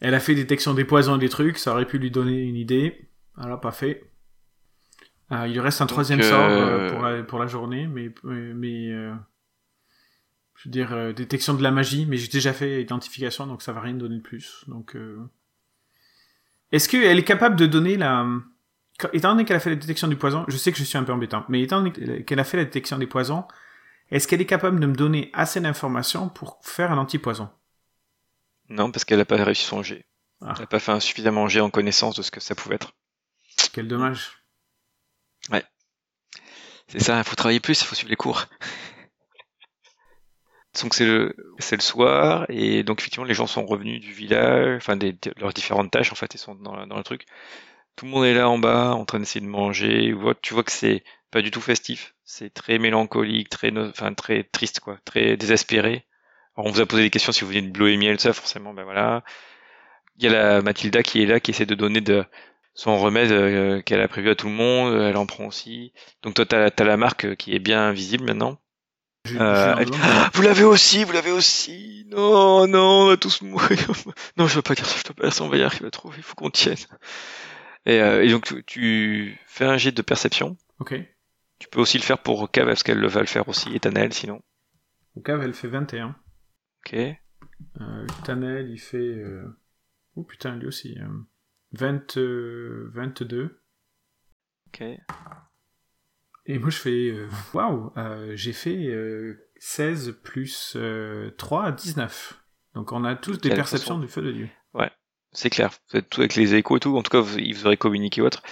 elle 0.00 0.14
a 0.14 0.20
fait 0.20 0.34
détection 0.34 0.74
des 0.74 0.84
poisons 0.84 1.16
et 1.16 1.18
des 1.20 1.28
trucs, 1.28 1.58
ça 1.58 1.72
aurait 1.72 1.86
pu 1.86 1.98
lui 1.98 2.10
donner 2.10 2.40
une 2.42 2.56
idée. 2.56 3.08
Elle 3.40 3.48
l'a 3.48 3.56
pas 3.56 3.72
fait. 3.72 4.10
Ah, 5.30 5.46
il 5.46 5.52
lui 5.54 5.60
reste 5.60 5.80
un 5.80 5.86
troisième 5.86 6.20
euh, 6.20 6.28
sort 6.28 6.40
euh, 6.50 6.90
pour, 6.90 7.02
la, 7.02 7.22
pour 7.22 7.38
la 7.38 7.46
journée, 7.46 7.86
mais, 7.86 8.12
mais, 8.24 8.52
mais, 8.54 8.90
euh, 8.92 9.14
je 10.56 10.68
veux 10.68 10.72
dire, 10.72 10.92
euh, 10.92 11.12
détection 11.12 11.54
de 11.54 11.62
la 11.62 11.70
magie, 11.70 12.04
mais 12.06 12.16
j'ai 12.18 12.28
déjà 12.28 12.52
fait 12.52 12.82
identification, 12.82 13.46
donc 13.46 13.62
ça 13.62 13.72
va 13.72 13.80
rien 13.80 13.94
donner 13.94 14.16
de 14.16 14.22
plus. 14.22 14.64
Donc, 14.66 14.94
euh, 14.96 15.18
est-ce 16.72 16.88
qu'elle 16.88 17.18
est 17.18 17.24
capable 17.24 17.56
de 17.56 17.66
donner 17.66 17.96
la, 17.96 18.26
étant 19.12 19.32
donné 19.32 19.44
qu'elle 19.44 19.56
a 19.56 19.60
fait 19.60 19.70
la 19.70 19.76
détection 19.76 20.08
du 20.08 20.16
poison, 20.16 20.44
je 20.48 20.56
sais 20.56 20.72
que 20.72 20.78
je 20.78 20.84
suis 20.84 20.98
un 20.98 21.04
peu 21.04 21.12
embêtant, 21.12 21.44
mais 21.48 21.62
étant 21.62 21.82
donné 21.82 22.24
qu'elle 22.24 22.40
a 22.40 22.44
fait 22.44 22.56
la 22.56 22.64
détection 22.64 22.98
des 22.98 23.06
poisons, 23.06 23.44
est-ce 24.10 24.28
qu'elle 24.28 24.40
est 24.40 24.46
capable 24.46 24.80
de 24.80 24.86
me 24.86 24.94
donner 24.94 25.30
assez 25.32 25.60
d'informations 25.60 26.28
pour 26.28 26.58
faire 26.62 26.92
un 26.92 26.98
antipoison? 26.98 27.50
Non, 28.68 28.90
parce 28.90 29.04
qu'elle 29.04 29.20
a 29.20 29.24
pas 29.24 29.42
réussi 29.42 29.64
son 29.64 29.82
jet. 29.82 30.06
Ah. 30.40 30.54
Elle 30.56 30.64
a 30.64 30.66
pas 30.66 30.78
fait 30.78 30.92
un 30.92 31.00
suffisamment 31.00 31.48
jet 31.48 31.60
en 31.60 31.70
connaissance 31.70 32.16
de 32.16 32.22
ce 32.22 32.30
que 32.30 32.40
ça 32.40 32.54
pouvait 32.54 32.76
être. 32.76 32.92
Quel 33.72 33.88
dommage. 33.88 34.42
C'est 36.88 37.00
ça, 37.00 37.16
il 37.16 37.24
faut 37.24 37.36
travailler 37.36 37.60
plus, 37.60 37.80
il 37.80 37.86
faut 37.86 37.94
suivre 37.94 38.10
les 38.10 38.16
cours. 38.16 38.44
Donc 40.80 40.94
c'est 40.94 41.04
le 41.04 41.34
c'est 41.58 41.76
le 41.76 41.82
soir 41.82 42.46
et 42.48 42.82
donc 42.82 43.00
effectivement 43.00 43.26
les 43.26 43.34
gens 43.34 43.46
sont 43.46 43.66
revenus 43.66 44.00
du 44.00 44.12
village, 44.12 44.76
enfin 44.76 44.96
des, 44.96 45.12
de 45.12 45.32
leurs 45.36 45.52
différentes 45.52 45.90
tâches 45.90 46.12
en 46.12 46.14
fait 46.14 46.34
ils 46.34 46.38
sont 46.38 46.54
dans, 46.54 46.86
dans 46.86 46.96
le 46.96 47.04
truc. 47.04 47.26
tout 47.96 48.06
le 48.06 48.10
monde 48.10 48.24
est 48.24 48.34
là 48.34 48.48
en 48.48 48.58
bas 48.58 48.92
en 48.94 49.04
train 49.04 49.18
d'essayer 49.20 49.44
de 49.44 49.50
manger. 49.50 50.14
Tu 50.42 50.54
vois 50.54 50.64
que 50.64 50.72
c'est 50.72 51.04
pas 51.32 51.42
du 51.42 51.50
tout 51.50 51.60
festif. 51.60 52.14
C'est 52.24 52.54
très 52.54 52.78
mélancolique, 52.78 53.48
très, 53.48 53.76
enfin, 53.76 54.14
très 54.14 54.44
triste, 54.44 54.80
quoi. 54.80 54.98
Très 55.04 55.36
désespéré. 55.36 56.06
Alors, 56.56 56.68
on 56.68 56.70
vous 56.72 56.80
a 56.80 56.86
posé 56.86 57.02
des 57.04 57.10
questions 57.10 57.32
si 57.32 57.42
vous 57.42 57.48
venez 57.48 57.62
de 57.62 57.72
Bleu 57.72 57.90
et 57.90 57.96
Miel, 57.96 58.20
ça, 58.20 58.32
forcément, 58.32 58.74
ben 58.74 58.84
voilà. 58.84 59.24
Il 60.18 60.24
y 60.24 60.28
a 60.28 60.32
la 60.32 60.62
Mathilda 60.62 61.02
qui 61.02 61.22
est 61.22 61.26
là, 61.26 61.40
qui 61.40 61.50
essaie 61.52 61.66
de 61.66 61.74
donner 61.74 62.00
de 62.00 62.24
son 62.74 62.98
remède 62.98 63.32
euh, 63.32 63.82
qu'elle 63.82 64.00
a 64.00 64.08
prévu 64.08 64.30
à 64.30 64.34
tout 64.36 64.46
le 64.48 64.52
monde. 64.54 64.94
Elle 65.02 65.16
en 65.16 65.26
prend 65.26 65.46
aussi. 65.46 65.92
Donc, 66.22 66.34
toi, 66.34 66.46
t'as 66.46 66.70
as 66.76 66.84
la 66.84 66.96
marque 66.96 67.36
qui 67.36 67.54
est 67.54 67.58
bien 67.58 67.92
visible 67.92 68.24
maintenant. 68.24 68.58
Euh, 69.30 69.84
vous 70.34 70.42
l'avez 70.42 70.64
aussi, 70.64 71.04
vous 71.04 71.12
l'avez 71.12 71.30
aussi. 71.30 72.06
Non, 72.10 72.66
non, 72.66 73.02
on 73.02 73.06
va 73.08 73.16
tous 73.16 73.42
mourir. 73.42 73.78
non, 74.36 74.46
je 74.46 74.56
veux 74.56 74.62
pas 74.62 74.74
dire 74.74 74.86
ça, 74.86 74.96
je 74.98 75.04
peux 75.04 75.14
pas 75.14 75.24
dire 75.24 75.32
ça, 75.32 75.44
on 75.44 75.48
va 75.48 75.56
y 75.56 75.62
arriver 75.62 75.88
il 76.16 76.22
faut 76.22 76.34
qu'on 76.34 76.50
tienne. 76.50 76.76
Et, 77.86 78.00
euh, 78.00 78.24
et 78.24 78.28
donc 78.28 78.64
tu, 78.66 79.38
fais 79.46 79.64
un 79.64 79.76
jet 79.76 79.92
de 79.92 80.02
perception. 80.02 80.56
Ok. 80.78 80.94
Tu 81.58 81.68
peux 81.68 81.80
aussi 81.80 81.98
le 81.98 82.02
faire 82.02 82.18
pour 82.18 82.50
Cav 82.50 82.66
parce 82.66 82.82
qu'elle 82.82 83.06
va 83.06 83.20
le 83.20 83.26
faire 83.26 83.48
aussi, 83.48 83.74
et 83.74 83.80
Tanel 83.80 84.12
sinon. 84.12 84.42
Cav 85.24 85.42
elle 85.42 85.54
fait 85.54 85.68
21. 85.68 86.16
Ok. 86.84 86.94
Euh, 86.94 88.06
Tanel 88.24 88.70
il 88.70 88.78
fait... 88.78 88.96
Euh... 88.96 89.56
Oh 90.16 90.24
putain, 90.24 90.56
lui 90.56 90.66
aussi. 90.66 90.98
20, 91.72 92.16
euh, 92.18 92.90
22. 92.92 93.62
Ok. 94.66 94.84
Et 96.46 96.58
moi 96.58 96.70
je 96.70 96.78
fais... 96.78 97.10
Euh, 97.10 97.28
waouh 97.54 97.92
wow, 97.96 98.34
J'ai 98.34 98.52
fait 98.52 98.90
16 99.58 100.18
plus 100.22 100.76
3, 101.38 101.72
19. 101.72 102.42
Donc 102.74 102.92
on 102.92 103.04
a 103.04 103.14
tous 103.14 103.38
des 103.38 103.50
perceptions 103.50 103.98
du 103.98 104.08
feu 104.08 104.22
de 104.22 104.32
Dieu. 104.32 104.48
Ouais, 104.74 104.90
c'est 105.32 105.50
clair. 105.50 105.70
Vous 105.90 105.98
êtes 105.98 106.08
tout 106.08 106.20
avec 106.20 106.34
les 106.36 106.54
échos 106.54 106.76
et 106.76 106.80
tout. 106.80 106.96
En 106.96 107.02
tout 107.02 107.10
cas, 107.10 107.20
vous, 107.20 107.38
ils 107.38 107.54
vous 107.54 107.66
auraient 107.66 107.76
communiqué 107.76 108.22
ou 108.22 108.26
autre. 108.26 108.42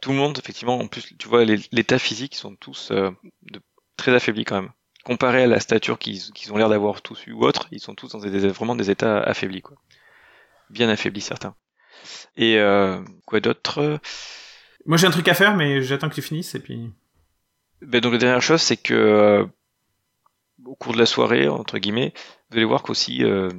Tout 0.00 0.10
le 0.10 0.16
monde, 0.16 0.38
effectivement, 0.38 0.78
en 0.78 0.86
plus, 0.88 1.16
tu 1.18 1.28
vois, 1.28 1.44
l'état 1.44 1.98
physique, 1.98 2.34
ils 2.34 2.38
sont 2.38 2.54
tous 2.56 2.90
euh, 2.90 3.10
de, 3.42 3.60
très 3.96 4.14
affaiblis 4.14 4.44
quand 4.44 4.60
même. 4.60 4.72
Comparé 5.04 5.44
à 5.44 5.46
la 5.46 5.60
stature 5.60 5.98
qu'ils 5.98 6.52
ont 6.52 6.56
l'air 6.56 6.68
d'avoir 6.68 7.00
tous 7.00 7.26
eu 7.26 7.32
ou 7.32 7.44
autre, 7.44 7.68
ils 7.70 7.80
sont 7.80 7.94
tous 7.94 8.08
dans 8.08 8.18
des, 8.18 8.48
vraiment 8.48 8.74
des 8.74 8.90
états 8.90 9.20
affaiblis, 9.20 9.62
quoi. 9.62 9.76
Bien 10.68 10.88
affaiblis, 10.88 11.20
certains. 11.20 11.54
Et 12.36 12.58
euh, 12.58 13.00
quoi 13.24 13.40
d'autre? 13.40 14.00
Moi, 14.84 14.96
j'ai 14.96 15.06
un 15.06 15.10
truc 15.10 15.28
à 15.28 15.34
faire, 15.34 15.56
mais 15.56 15.80
j'attends 15.82 16.08
que 16.08 16.14
tu 16.14 16.22
finisses, 16.22 16.54
et 16.54 16.60
puis... 16.60 16.92
Ben, 17.82 18.00
donc, 18.00 18.12
la 18.12 18.18
dernière 18.18 18.42
chose, 18.42 18.62
c'est 18.62 18.76
que 18.76 18.94
euh, 18.94 19.44
au 20.64 20.74
cours 20.74 20.92
de 20.92 20.98
la 20.98 21.06
soirée, 21.06 21.48
entre 21.48 21.78
guillemets, 21.78 22.12
vous 22.50 22.56
allez 22.56 22.64
voir 22.64 22.82
qu'aussi 22.82 23.22
euh, 23.22 23.50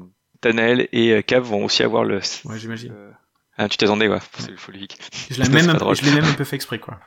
Tanael 0.42 0.88
et 0.92 1.12
euh, 1.12 1.22
Cav 1.22 1.44
vont 1.44 1.66
aussi 1.66 1.84
avoir 1.84 2.04
le. 2.04 2.20
Ouais, 2.46 2.60
j'imagine. 2.60 2.92
Euh, 2.94 3.12
ah, 3.58 3.68
tu 3.70 3.78
t'attendais, 3.78 4.08
ouais, 4.08 4.20
c'est 4.38 4.52
le 4.52 4.58
folique. 4.58 4.98
Je 5.32 5.42
l'ai 5.42 5.50
même, 5.50 5.70
un... 5.82 5.94
je 5.94 6.04
l'ai 6.04 6.12
même 6.12 6.26
un 6.26 6.34
peu 6.34 6.44
fait 6.44 6.56
exprès, 6.56 6.80
quoi. 6.80 7.00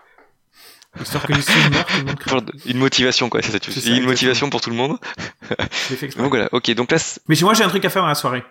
Histoire 1.00 1.24
que 1.24 1.34
je 1.34 1.40
suis 1.40 1.70
mort, 1.70 1.86
tout 1.86 2.28
le 2.30 2.34
monde 2.34 2.52
Une 2.66 2.78
motivation, 2.78 3.28
quoi, 3.28 3.40
c'est 3.42 3.52
ça, 3.52 3.60
tu 3.60 3.70
Une 3.88 4.04
motivation 4.04 4.50
pour 4.50 4.60
tout 4.60 4.70
le 4.70 4.76
monde. 4.76 4.98
Je 5.42 5.94
fait 5.94 6.06
exprès. 6.06 6.22
Donc 6.22 6.30
voilà, 6.30 6.48
ok, 6.52 6.70
donc 6.72 6.90
là. 6.90 6.98
Mais 7.28 7.36
moi, 7.42 7.54
j'ai 7.54 7.62
un 7.62 7.68
truc 7.68 7.84
à 7.84 7.90
faire 7.90 8.02
dans 8.02 8.08
la 8.08 8.16
soirée. 8.16 8.42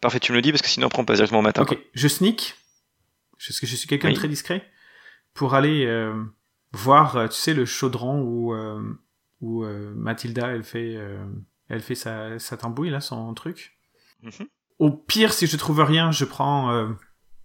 Parfait, 0.00 0.20
tu 0.20 0.30
me 0.32 0.36
le 0.36 0.42
dis 0.42 0.52
parce 0.52 0.62
que 0.62 0.68
sinon 0.68 0.86
on 0.86 0.90
prend 0.90 1.04
pas 1.04 1.14
directement 1.14 1.40
au 1.40 1.42
matin. 1.42 1.62
Ok, 1.62 1.76
je 1.94 2.08
sneak. 2.08 2.54
Parce 3.32 3.58
que 3.58 3.66
je 3.66 3.74
suis 3.74 3.88
quelqu'un 3.88 4.10
de 4.10 4.14
très 4.14 4.28
discret. 4.28 4.70
Pour 5.32 5.54
aller 5.54 5.84
euh, 5.86 6.14
voir, 6.74 7.16
euh, 7.16 7.28
tu 7.28 7.38
sais, 7.38 7.54
le 7.54 7.64
chaudron 7.64 8.20
où, 8.20 8.54
euh, 8.54 8.82
où 9.40 9.64
euh, 9.64 9.92
Mathilda, 9.94 10.48
elle 10.48 10.64
fait, 10.64 10.98
elle 11.68 11.80
fait 11.80 11.94
sa, 11.94 12.38
sa 12.38 12.56
tambouille, 12.56 12.90
là, 12.90 13.00
son 13.00 13.32
truc. 13.34 13.78
Mhm. 14.22 14.46
Au 14.78 14.90
pire, 14.90 15.32
si 15.32 15.46
je 15.46 15.56
trouve 15.56 15.80
rien, 15.80 16.10
je 16.10 16.24
prends 16.24 16.88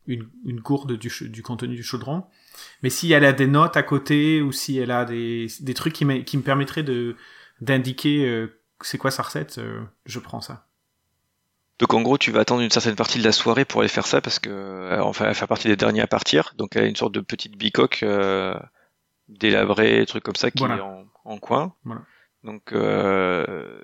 une, 0.07 0.27
une, 0.45 0.59
gourde 0.59 0.93
du, 0.93 1.11
du, 1.29 1.43
contenu 1.43 1.75
du 1.75 1.83
chaudron. 1.83 2.25
Mais 2.81 2.89
si 2.89 3.11
elle 3.11 3.25
a 3.25 3.33
des 3.33 3.47
notes 3.47 3.77
à 3.77 3.83
côté 3.83 4.41
ou 4.41 4.51
si 4.51 4.77
elle 4.77 4.91
a 4.91 5.05
des, 5.05 5.47
des 5.59 5.73
trucs 5.73 5.93
qui, 5.93 6.23
qui 6.23 6.37
me 6.37 6.43
permettraient 6.43 6.83
de 6.83 7.15
d'indiquer 7.61 8.25
euh, 8.25 8.59
c'est 8.81 8.97
quoi 8.97 9.11
sa 9.11 9.23
recette, 9.23 9.57
euh, 9.57 9.81
je 10.05 10.19
prends 10.19 10.41
ça. 10.41 10.65
Donc 11.79 11.93
en 11.93 12.01
gros, 12.01 12.17
tu 12.17 12.31
vas 12.31 12.41
attendre 12.41 12.61
une 12.61 12.69
certaine 12.69 12.95
partie 12.95 13.19
de 13.19 13.23
la 13.23 13.31
soirée 13.31 13.63
pour 13.63 13.81
aller 13.81 13.89
faire 13.89 14.07
ça 14.07 14.21
parce 14.21 14.39
que 14.39 14.49
euh, 14.49 15.01
enfin, 15.01 15.25
elle 15.27 15.35
faire 15.35 15.47
partie 15.47 15.67
des 15.67 15.77
derniers 15.77 16.01
à 16.01 16.07
partir. 16.07 16.53
Donc 16.57 16.75
elle 16.75 16.83
a 16.83 16.87
une 16.87 16.95
sorte 16.95 17.13
de 17.13 17.21
petite 17.21 17.57
bicoque 17.57 18.03
euh, 19.29 19.33
délabrée, 19.39 20.05
trucs 20.07 20.23
comme 20.23 20.35
ça 20.35 20.51
qui 20.51 20.59
voilà. 20.59 20.77
est 20.77 20.81
en, 20.81 21.05
en 21.25 21.37
coin. 21.37 21.73
Voilà. 21.83 22.01
Donc 22.43 22.71
euh, 22.73 23.81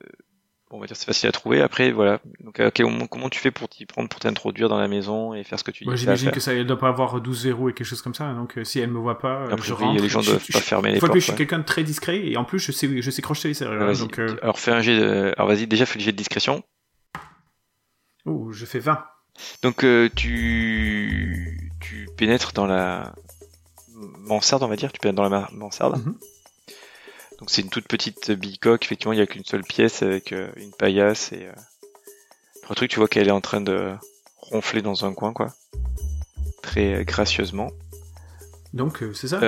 on 0.71 0.79
va 0.79 0.87
dire 0.87 0.95
c'est 0.95 1.05
facile 1.05 1.29
à 1.29 1.31
trouver. 1.31 1.61
Après, 1.61 1.91
voilà. 1.91 2.19
Donc, 2.41 2.61
quel 2.73 2.85
moment, 2.85 3.07
comment 3.07 3.29
tu 3.29 3.39
fais 3.39 3.51
pour 3.51 3.69
t'y 3.69 3.85
prendre, 3.85 4.09
pour 4.09 4.19
t'introduire 4.19 4.67
dans 4.69 4.79
la 4.79 4.87
maison 4.87 5.33
et 5.33 5.43
faire 5.43 5.59
ce 5.59 5.63
que 5.63 5.71
tu 5.71 5.83
dis 5.83 5.89
Moi, 5.89 5.95
j'imagine 5.95 6.31
que 6.31 6.39
ça 6.39 6.53
ne 6.53 6.63
doit 6.63 6.77
pas 6.79 6.89
avoir 6.89 7.21
12 7.21 7.45
verrous 7.45 7.69
et 7.69 7.73
quelque 7.73 7.87
chose 7.87 8.01
comme 8.01 8.13
ça. 8.13 8.33
Donc, 8.33 8.57
euh, 8.57 8.63
si 8.63 8.79
elle 8.79 8.89
me 8.91 8.99
voit 8.99 9.19
pas, 9.19 9.45
Après, 9.45 9.67
je 9.67 9.73
oui, 9.73 9.83
rentre. 9.83 10.01
les 10.01 10.09
gens 10.09 10.21
je, 10.21 10.31
doivent 10.31 10.45
je, 10.45 10.53
pas 10.53 10.59
fermer 10.59 10.89
les 10.91 10.95
faut 10.95 11.01
portes. 11.07 11.13
que 11.13 11.19
je 11.19 11.23
suis 11.23 11.31
ouais. 11.31 11.37
quelqu'un 11.37 11.59
de 11.59 11.63
très 11.63 11.83
discret 11.83 12.25
et 12.27 12.35
en 12.37 12.43
plus, 12.43 12.59
je 12.59 12.71
sais, 12.71 13.01
je 13.01 13.09
sais 13.11 13.21
crocheter 13.21 13.49
les 13.49 13.53
serrures. 13.53 13.97
Donc, 13.97 14.19
euh... 14.19 14.35
Alors, 14.41 14.59
fais 14.59 14.71
un 14.71 14.81
jet. 14.81 14.99
De... 14.99 15.33
Alors, 15.37 15.47
vas-y, 15.47 15.67
déjà, 15.67 15.85
fais 15.85 15.99
le 15.99 16.03
jet 16.05 16.11
de 16.11 16.17
discrétion. 16.17 16.63
oh, 18.25 18.51
je 18.51 18.65
fais 18.65 18.79
20. 18.79 19.03
Donc, 19.61 19.83
euh, 19.83 20.09
tu, 20.15 21.71
tu 21.79 22.07
pénètres 22.17 22.53
dans 22.53 22.65
la 22.65 23.13
mansarde, 24.25 24.63
on 24.63 24.67
va 24.67 24.75
dire. 24.75 24.91
Tu 24.91 24.99
pénètres 24.99 25.15
dans 25.21 25.29
la 25.29 25.49
mansarde. 25.53 25.97
Mhm. 25.97 26.15
Donc, 27.39 27.49
c'est 27.49 27.61
une 27.61 27.69
toute 27.69 27.87
petite 27.87 28.31
bicoque. 28.31 28.85
Effectivement, 28.85 29.13
il 29.13 29.19
y 29.19 29.21
a 29.21 29.27
qu'une 29.27 29.43
seule 29.45 29.63
pièce 29.63 30.01
avec 30.03 30.31
euh, 30.31 30.49
une 30.57 30.71
paillasse 30.71 31.31
et. 31.31 31.47
Euh... 31.47 31.51
Le 32.69 32.75
truc, 32.75 32.89
tu 32.89 32.97
vois 32.97 33.07
qu'elle 33.07 33.27
est 33.27 33.31
en 33.31 33.41
train 33.41 33.61
de 33.61 33.93
ronfler 34.37 34.81
dans 34.81 35.05
un 35.05 35.13
coin, 35.13 35.33
quoi. 35.33 35.53
Très 36.63 36.95
euh, 36.95 37.03
gracieusement. 37.03 37.69
Donc, 38.73 39.03
c'est 39.13 39.27
ça? 39.27 39.39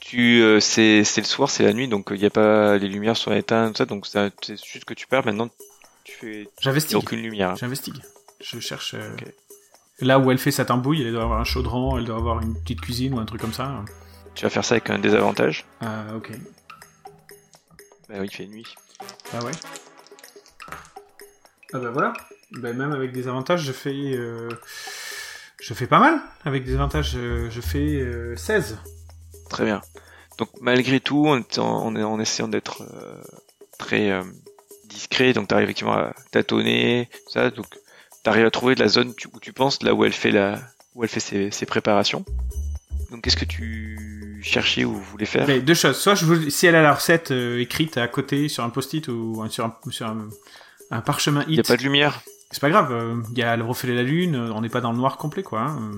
Tu, 0.00 0.42
c'est, 0.60 1.04
c'est 1.04 1.20
le 1.20 1.26
soir, 1.26 1.48
c'est 1.48 1.62
la 1.62 1.72
nuit, 1.72 1.88
donc 1.88 2.08
il 2.10 2.18
n'y 2.18 2.26
a 2.26 2.30
pas 2.30 2.76
les 2.76 2.88
lumières 2.88 3.16
sont 3.16 3.32
éteintes, 3.32 3.76
tout 3.76 3.82
ça, 3.82 3.84
donc 3.86 4.06
c'est 4.42 4.62
juste 4.62 4.84
que 4.84 4.94
tu 4.94 5.06
perds. 5.06 5.24
Maintenant, 5.24 5.48
tu 6.04 6.12
fais, 6.16 6.48
J'investigue. 6.60 6.96
aucune 6.98 7.22
lumière. 7.22 7.50
hein. 7.50 7.54
J'investigue. 7.58 8.02
Je 8.40 8.58
cherche. 8.60 8.94
Là 10.00 10.18
où 10.18 10.30
elle 10.30 10.38
fait 10.38 10.50
sa 10.50 10.64
tambouille, 10.64 11.02
elle 11.02 11.12
doit 11.12 11.22
avoir 11.22 11.40
un 11.40 11.44
chaudron, 11.44 11.96
elle 11.98 12.04
doit 12.04 12.16
avoir 12.16 12.40
une 12.42 12.54
petite 12.60 12.80
cuisine 12.80 13.14
ou 13.14 13.20
un 13.20 13.24
truc 13.24 13.40
comme 13.40 13.52
ça. 13.52 13.84
Tu 14.34 14.44
vas 14.44 14.50
faire 14.50 14.64
ça 14.64 14.74
avec 14.76 14.90
un 14.90 14.98
désavantage. 14.98 15.64
Ah, 15.80 16.04
ok. 16.16 16.30
Bah 18.08 18.16
oui, 18.20 18.26
il 18.30 18.34
fait 18.34 18.46
nuit. 18.46 18.66
Ah 19.32 19.44
ouais. 19.44 19.52
Ah 21.72 21.78
bah 21.78 21.90
voilà. 21.90 22.12
Bah 22.52 22.72
même 22.72 22.92
avec 22.92 23.12
des 23.12 23.28
avantages, 23.28 23.62
je 23.62 23.72
fais. 23.72 24.12
euh, 24.14 24.48
Je 25.60 25.74
fais 25.74 25.86
pas 25.86 25.98
mal. 26.00 26.20
Avec 26.44 26.64
des 26.64 26.74
avantages, 26.74 27.12
euh, 27.16 27.48
je 27.50 27.60
fais 27.60 28.00
euh, 28.00 28.36
16. 28.36 28.78
Très 29.48 29.64
bien. 29.64 29.80
Donc 30.38 30.48
malgré 30.60 30.98
tout, 31.00 31.26
en, 31.28 31.38
étant- 31.38 31.84
en, 31.86 31.94
en 31.96 32.20
essayant 32.20 32.48
d'être 32.48 32.82
euh, 32.82 33.22
très 33.78 34.10
euh, 34.10 34.22
discret, 34.86 35.32
donc 35.32 35.48
t'arrives 35.48 35.64
effectivement 35.64 35.92
à 35.94 36.14
tâtonner, 36.30 37.08
tout 37.26 37.32
ça, 37.32 37.50
donc 37.50 37.66
t'arrives 38.22 38.46
à 38.46 38.50
trouver 38.50 38.74
de 38.74 38.80
la 38.80 38.88
zone 38.88 39.12
où 39.32 39.40
tu 39.40 39.52
penses, 39.52 39.82
là 39.82 39.94
où 39.94 40.04
elle 40.04 40.12
fait 40.12 40.30
la, 40.30 40.58
où 40.94 41.04
elle 41.04 41.10
fait 41.10 41.20
ses, 41.20 41.50
ses 41.50 41.66
préparations. 41.66 42.24
Donc 43.10 43.22
qu'est-ce 43.22 43.36
que 43.36 43.44
tu 43.44 43.96
cherchais 44.42 44.84
ou 44.84 44.94
voulais 44.94 45.26
faire 45.26 45.46
Mais 45.46 45.60
deux 45.60 45.74
choses. 45.74 45.96
Soit 45.98 46.14
je 46.14 46.24
vous... 46.24 46.50
si 46.50 46.66
elle 46.66 46.74
a 46.76 46.82
la 46.82 46.94
recette 46.94 47.30
euh, 47.30 47.60
écrite 47.60 47.96
à 47.98 48.08
côté 48.08 48.48
sur 48.48 48.64
un 48.64 48.70
post-it 48.70 49.06
ou 49.08 49.44
sur 49.50 49.64
un, 49.64 49.76
sur 49.90 50.06
un, 50.06 50.28
un 50.90 51.00
parchemin 51.00 51.44
Il 51.48 51.54
n'y 51.54 51.60
a 51.60 51.62
pas 51.62 51.76
de 51.76 51.82
lumière. 51.82 52.20
c'est 52.50 52.60
pas 52.60 52.70
grave. 52.70 52.92
euh, 52.92 53.16
Il 53.32 53.38
y 53.38 53.42
a 53.42 53.56
le 53.56 53.64
reflet 53.64 53.90
de 53.90 53.96
la 53.96 54.02
lune, 54.02 54.34
euh, 54.36 54.52
on 54.52 54.60
n'est 54.60 54.68
pas 54.68 54.80
dans 54.80 54.92
le 54.92 54.98
noir 54.98 55.16
complet 55.16 55.42
quoi. 55.42 55.60
hein. 55.62 55.92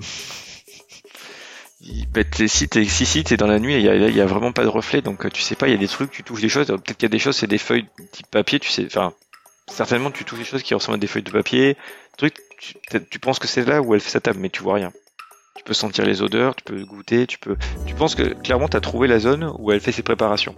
Bah, 2.14 2.24
t'es- 2.24 2.48
si 2.48 2.66
t'es 2.68 2.85
si, 2.87 3.22
dans 3.37 3.46
la 3.46 3.59
nuit, 3.59 3.74
il 3.74 3.83
y 3.83 3.88
a, 3.88 3.94
il 3.94 4.16
y 4.16 4.20
a 4.20 4.26
vraiment 4.26 4.52
pas 4.52 4.62
de 4.62 4.68
reflet, 4.68 5.02
donc 5.02 5.30
tu 5.33 5.42
sais 5.42 5.54
pas, 5.54 5.68
il 5.68 5.72
y 5.72 5.74
a 5.74 5.78
des 5.78 5.88
trucs, 5.88 6.11
tu 6.11 6.22
touches 6.22 6.40
des 6.40 6.48
choses, 6.48 6.68
peut-être 6.68 6.94
qu'il 6.96 7.02
y 7.02 7.07
a 7.07 7.09
des 7.11 7.18
choses, 7.18 7.37
c'est 7.37 7.46
des 7.46 7.59
feuilles 7.59 7.87
type 8.12 8.26
papier, 8.30 8.59
tu 8.59 8.70
sais, 8.70 8.87
enfin, 8.87 9.12
certainement 9.70 10.11
tu 10.11 10.24
touches 10.24 10.38
des 10.38 10.44
choses 10.46 10.62
qui 10.62 10.72
ressemblent 10.72 10.96
à 10.96 10.98
des 11.00 11.07
feuilles 11.07 11.22
de 11.24 11.30
papier, 11.30 11.76
truc, 12.16 12.37
tu, 12.59 12.74
tu 13.11 13.18
penses 13.18 13.38
que 13.38 13.46
c'est 13.46 13.66
là 13.66 13.83
où 13.83 13.92
elle 13.94 14.00
fait 14.00 14.09
sa 14.11 14.20
table, 14.20 14.38
mais 14.40 14.48
tu 14.48 14.62
vois 14.62 14.74
rien. 14.74 14.92
Tu 15.64 15.68
peux 15.68 15.74
sentir 15.74 16.05
les 16.05 16.20
odeurs, 16.20 16.55
tu 16.55 16.62
peux 16.64 16.85
goûter, 16.85 17.27
tu 17.27 17.38
peux, 17.38 17.57
tu 17.87 17.94
penses 17.94 18.14
que 18.14 18.35
clairement 18.35 18.68
t'as 18.68 18.81
trouvé 18.81 19.09
la 19.09 19.18
zone 19.18 19.50
où 19.59 19.72
elle 19.72 19.81
fait 19.81 19.92
ses 19.92 20.03
préparations. 20.03 20.55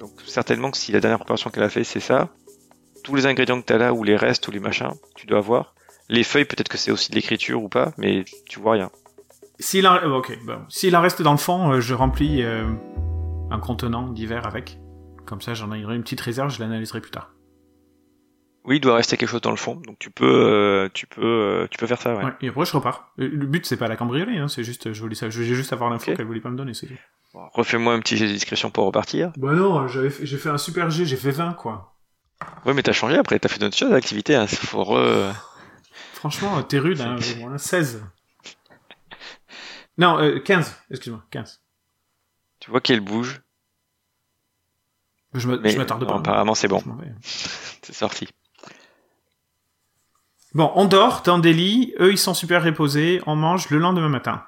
Donc 0.00 0.10
certainement 0.26 0.72
que 0.72 0.76
si 0.76 0.90
la 0.90 0.98
dernière 0.98 1.18
préparation 1.18 1.50
qu'elle 1.50 1.62
a 1.62 1.68
fait 1.68 1.84
c'est 1.84 2.00
ça, 2.00 2.30
tous 3.04 3.14
les 3.14 3.26
ingrédients 3.26 3.60
que 3.60 3.66
t'as 3.66 3.78
là 3.78 3.92
ou 3.92 4.02
les 4.02 4.16
restes 4.16 4.48
ou 4.48 4.50
les 4.50 4.58
machins, 4.58 4.90
tu 5.14 5.26
dois 5.26 5.40
voir. 5.40 5.76
Les 6.08 6.24
feuilles, 6.24 6.46
peut-être 6.46 6.68
que 6.68 6.78
c'est 6.78 6.90
aussi 6.90 7.10
de 7.10 7.14
l'écriture 7.14 7.62
ou 7.62 7.68
pas, 7.68 7.92
mais 7.96 8.24
tu 8.48 8.58
vois 8.58 8.72
rien. 8.72 8.90
S'il 9.60 9.86
en... 9.86 9.94
euh, 9.94 10.96
en 10.96 11.00
reste 11.00 11.22
dans 11.22 11.30
le 11.30 11.38
fond, 11.38 11.70
euh, 11.70 11.80
je 11.80 11.94
remplis 11.94 12.42
euh, 12.42 12.64
un 13.52 13.58
contenant 13.60 14.08
d'hiver 14.08 14.48
avec. 14.48 14.80
Comme 15.26 15.40
ça, 15.40 15.54
j'en 15.54 15.72
ai 15.72 15.78
une 15.78 16.02
petite 16.02 16.20
réserve, 16.20 16.52
je 16.52 16.58
l'analyserai 16.58 17.00
plus 17.00 17.12
tard. 17.12 17.30
Oui, 18.64 18.76
il 18.76 18.80
doit 18.80 18.94
rester 18.96 19.16
quelque 19.16 19.28
chose 19.30 19.40
dans 19.40 19.50
le 19.50 19.56
fond, 19.56 19.76
donc 19.76 19.98
tu 19.98 20.10
peux, 20.10 20.26
euh, 20.26 20.88
tu 20.92 21.06
peux, 21.06 21.22
euh, 21.24 21.66
tu 21.70 21.78
peux 21.78 21.86
faire 21.86 22.00
ça. 22.00 22.14
Ouais. 22.14 22.24
Ouais, 22.24 22.32
et 22.42 22.48
après, 22.48 22.64
je 22.66 22.72
repars. 22.72 23.12
Euh, 23.18 23.28
Le 23.32 23.46
but, 23.46 23.64
c'est 23.64 23.76
pas 23.78 23.88
la 23.88 23.96
cambrioler, 23.96 24.36
hein, 24.36 24.48
c'est 24.48 24.64
juste, 24.64 24.92
je 24.92 25.00
voulais, 25.00 25.14
ça, 25.14 25.30
je 25.30 25.40
voulais 25.42 25.54
juste 25.54 25.72
avoir 25.72 25.88
l'info 25.90 26.14
qu'elle 26.14 26.26
voulait 26.26 26.40
pas 26.40 26.50
me 26.50 26.56
donner, 26.56 26.74
c'est 26.74 26.86
tout. 26.86 26.94
Bon, 27.32 27.48
Refais-moi 27.54 27.94
un 27.94 28.00
petit 28.00 28.16
jet 28.16 28.26
de 28.28 28.32
discrétion 28.32 28.70
pour 28.70 28.84
repartir. 28.84 29.32
Bah 29.36 29.52
non, 29.54 29.86
j'ai 29.88 30.10
fait 30.10 30.48
un 30.50 30.58
super 30.58 30.90
G, 30.90 31.06
j'ai 31.06 31.16
fait 31.16 31.30
20, 31.30 31.54
quoi. 31.54 31.96
Ouais, 32.66 32.74
mais 32.74 32.82
t'as 32.82 32.92
changé 32.92 33.16
après, 33.16 33.38
t'as 33.38 33.48
fait 33.48 33.58
d'autres 33.60 33.76
choses, 33.76 33.90
l'activité. 33.90 34.34
Hein. 34.34 34.46
Faut 34.46 34.84
re... 34.84 35.32
Franchement, 36.12 36.58
euh, 36.58 36.62
t'es 36.62 36.78
rude, 36.78 37.00
hein, 37.00 37.16
C'est- 37.20 37.38
voilà, 37.40 37.56
16. 37.58 38.04
Non, 39.96 40.18
euh, 40.18 40.38
15, 40.38 40.76
excuse-moi, 40.90 41.22
15. 41.30 41.62
Tu 42.58 42.70
vois 42.70 42.80
qu'elle 42.80 43.00
bouge, 43.00 43.40
Je 45.34 45.48
me- 45.48 45.58
mais 45.58 45.70
je 45.70 45.78
m'attarde 45.78 46.06
pas. 46.06 46.16
apparemment 46.16 46.54
c'est 46.54 46.68
bon, 46.68 46.82
c'est 47.22 47.94
sorti. 47.94 48.28
Bon, 50.54 50.72
on 50.74 50.84
dort 50.86 51.22
dans 51.22 51.38
des 51.38 51.52
lits, 51.52 51.94
eux 52.00 52.10
ils 52.12 52.18
sont 52.18 52.34
super 52.34 52.62
reposés, 52.64 53.20
on 53.26 53.36
mange 53.36 53.70
le 53.70 53.78
lendemain 53.78 54.08
matin. 54.08 54.44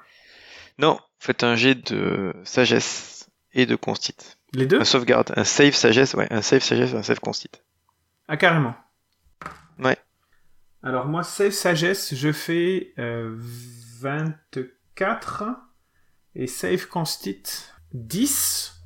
Non, 0.77 0.99
faites 1.19 1.43
un 1.43 1.55
jet 1.55 1.75
de 1.93 2.33
sagesse 2.43 3.29
et 3.53 3.65
de 3.65 3.75
constit. 3.75 4.15
Les 4.53 4.65
deux 4.65 4.81
Un 4.81 4.83
sauvegarde, 4.85 5.31
un 5.37 5.43
save 5.45 5.73
sagesse, 5.73 6.13
ouais, 6.13 6.27
un 6.31 6.41
save 6.41 6.61
sagesse, 6.61 6.93
un 6.93 7.03
save 7.03 7.19
constit. 7.19 7.49
Ah, 8.27 8.37
carrément. 8.37 8.75
Ouais. 9.79 9.97
Alors 10.83 11.05
moi, 11.05 11.23
save 11.23 11.51
sagesse, 11.51 12.13
je 12.15 12.31
fais 12.31 12.93
euh, 12.99 13.35
24 14.01 15.43
et 16.35 16.47
save 16.47 16.87
constit 16.87 17.43
10. 17.93 18.81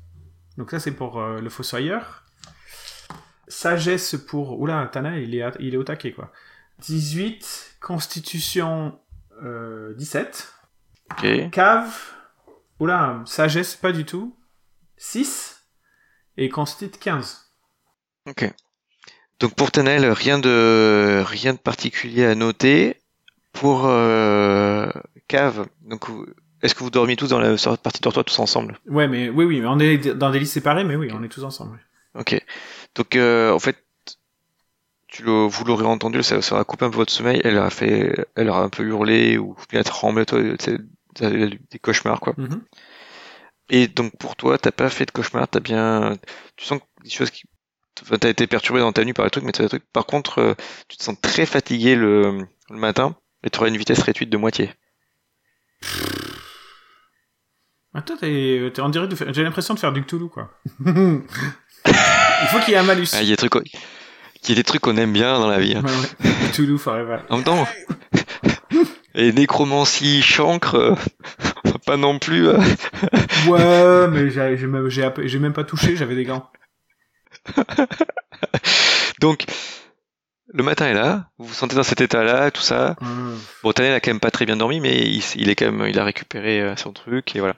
Donc 0.56 0.70
ça 0.70 0.78
c'est 0.80 0.92
pour 0.92 1.20
euh, 1.20 1.40
le 1.40 1.48
fossoyeur. 1.50 2.24
Sagesse 3.48 4.16
pour... 4.28 4.60
Oula, 4.60 4.88
Tana, 4.92 5.18
il 5.18 5.34
est, 5.34 5.42
à- 5.42 5.52
il 5.58 5.74
est 5.74 5.78
au 5.78 5.84
taquet 5.84 6.12
quoi. 6.12 6.30
18, 6.80 7.76
constitution 7.80 8.98
euh, 9.42 9.94
17. 9.94 10.52
Ok. 11.10 11.50
Cave, 11.50 11.96
oula, 12.80 13.22
sagesse 13.24 13.76
pas 13.76 13.92
du 13.92 14.04
tout. 14.04 14.36
6 14.96 15.64
et 16.36 16.48
constit 16.48 16.90
15. 16.90 17.52
Ok. 18.28 18.52
Donc 19.40 19.54
pour 19.54 19.70
Tanel, 19.70 20.10
rien 20.10 20.38
de 20.38 21.22
rien 21.24 21.52
de 21.52 21.58
particulier 21.58 22.24
à 22.24 22.34
noter. 22.34 22.96
Pour 23.52 23.86
euh, 23.86 24.88
Cave, 25.26 25.66
donc 25.82 26.06
est-ce 26.62 26.74
que 26.74 26.84
vous 26.84 26.90
dormiez 26.90 27.16
tous 27.16 27.28
dans 27.28 27.40
la 27.40 27.56
partie 27.76 28.00
dortoir 28.00 28.24
tous 28.24 28.38
ensemble? 28.38 28.78
Ouais, 28.86 29.08
mais 29.08 29.28
oui, 29.30 29.44
oui, 29.44 29.60
mais 29.60 29.66
on 29.66 29.78
est 29.78 29.98
dans 30.14 30.30
des 30.30 30.38
lits 30.38 30.46
séparés, 30.46 30.84
mais 30.84 30.96
oui, 30.96 31.10
on 31.12 31.22
est 31.22 31.28
tous 31.28 31.44
ensemble. 31.44 31.78
Ok. 32.14 32.40
Donc 32.94 33.16
euh, 33.16 33.52
en 33.52 33.58
fait, 33.58 33.76
tu 35.18 35.24
le, 35.24 35.46
vous 35.48 35.64
l'aurez 35.64 35.84
entendu, 35.84 36.22
ça, 36.22 36.40
ça 36.42 36.54
va 36.54 36.62
couper 36.64 36.84
un 36.84 36.90
peu 36.90 36.96
votre 36.98 37.12
sommeil. 37.12 37.40
Elle 37.42 37.58
a 37.58 37.70
fait, 37.70 38.24
elle 38.36 38.48
a 38.50 38.54
un 38.54 38.68
peu 38.68 38.84
hurlé 38.84 39.36
ou 39.36 39.56
bien 39.68 39.82
tremblé, 39.82 40.24
toi, 40.24 40.40
des 41.20 41.78
cauchemars 41.80 42.20
quoi. 42.20 42.34
Mhm. 42.36 42.62
Et 43.70 43.88
donc 43.88 44.16
pour 44.16 44.36
toi, 44.36 44.58
t'as 44.58 44.70
pas 44.70 44.88
fait 44.88 45.06
de 45.06 45.10
cauchemar, 45.10 45.48
t'as 45.48 45.58
bien, 45.58 46.16
tu 46.56 46.64
sens 46.64 46.78
que 46.78 47.02
des 47.02 47.10
choses 47.10 47.30
qui, 47.30 47.42
enfin, 48.00 48.16
t'as 48.16 48.28
été 48.28 48.46
perturbé 48.46 48.78
dans 48.80 48.92
ta 48.92 49.04
nuit 49.04 49.12
par 49.12 49.26
des 49.26 49.30
trucs, 49.30 49.42
mais 49.44 49.50
t'as 49.50 49.64
des 49.64 49.68
trucs. 49.68 49.90
Par 49.92 50.06
contre, 50.06 50.38
euh, 50.38 50.54
tu 50.86 50.96
te 50.96 51.02
sens 51.02 51.20
très 51.20 51.46
fatigué 51.46 51.96
le, 51.96 52.46
le 52.70 52.76
matin, 52.76 53.16
et 53.42 53.50
tu 53.50 53.58
auras 53.58 53.68
une 53.68 53.76
vitesse 53.76 54.02
réduite 54.02 54.30
de 54.30 54.36
moitié. 54.36 54.70
Ah, 57.92 58.02
toi, 58.02 58.16
t'es, 58.20 58.70
de 58.70 59.14
faire- 59.16 59.34
j'ai 59.34 59.42
l'impression 59.42 59.74
de 59.74 59.80
faire 59.80 59.92
du 59.92 60.02
Cthulhu, 60.04 60.28
quoi. 60.28 60.50
Il 60.86 62.46
faut 62.50 62.60
qu'il 62.60 62.70
y 62.70 62.74
ait 62.74 62.78
un 62.78 62.84
malus. 62.84 63.08
Ah, 63.14 63.22
il 63.22 63.28
y 63.28 63.32
a 63.32 63.36
des 63.36 63.48
trucs, 63.48 63.72
il 64.44 64.48
y 64.50 64.52
a 64.52 64.54
des 64.56 64.64
trucs 64.64 64.80
qu'on 64.82 64.96
aime 64.96 65.12
bien 65.12 65.38
dans 65.38 65.48
la 65.48 65.58
vie. 65.58 65.74
hein. 65.74 65.82
Ouais, 65.84 65.90
ouais. 66.70 66.78
Forever. 66.78 67.18
En 67.28 67.36
même 67.36 67.44
temps, 67.44 67.66
et 69.14 69.32
nécromancie, 69.32 70.22
chancre, 70.22 70.74
euh, 70.76 70.94
pas 71.86 71.96
non 71.96 72.18
plus. 72.18 72.48
euh, 72.48 72.58
Ouais, 73.46 74.08
mais 74.08 74.30
j'ai, 74.30 74.66
même, 74.66 74.88
même 75.40 75.52
pas 75.52 75.64
touché, 75.64 75.96
j'avais 75.96 76.14
des 76.14 76.24
gants. 76.24 76.50
Donc, 79.20 79.44
le 80.52 80.62
matin 80.62 80.86
est 80.86 80.94
là, 80.94 81.30
vous 81.38 81.46
vous 81.46 81.54
sentez 81.54 81.76
dans 81.76 81.82
cet 81.82 82.00
état-là, 82.00 82.50
tout 82.50 82.62
ça. 82.62 82.96
Euh, 83.02 83.36
Bon, 83.62 83.72
Tanel 83.72 83.92
a 83.92 84.00
quand 84.00 84.10
même 84.10 84.20
pas 84.20 84.30
très 84.30 84.46
bien 84.46 84.56
dormi, 84.56 84.80
mais 84.80 84.98
il, 85.36 85.48
est 85.48 85.54
quand 85.54 85.70
même, 85.70 85.88
il 85.88 85.98
a 85.98 86.04
récupéré 86.04 86.60
euh, 86.60 86.76
son 86.76 86.92
truc, 86.92 87.34
et 87.36 87.40
voilà. 87.40 87.54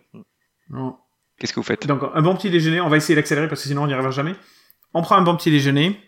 non. 0.71 0.97
Qu'est-ce 1.39 1.55
que 1.55 1.61
vous 1.61 1.65
faites? 1.65 1.87
Donc, 1.87 2.03
un 2.15 2.21
bon 2.21 2.37
petit 2.37 2.51
déjeuner, 2.51 2.83
on 2.83 2.91
va 2.91 2.99
essayer 2.99 3.15
d'accélérer 3.15 3.49
parce 3.49 3.63
que 3.63 3.69
sinon 3.69 3.85
on 3.85 3.87
n'y 3.87 3.95
arrivera 3.95 4.11
jamais. 4.11 4.35
On 4.93 5.01
prend 5.01 5.17
un 5.17 5.23
bon 5.23 5.35
petit 5.37 5.51
déjeuner. 5.51 5.99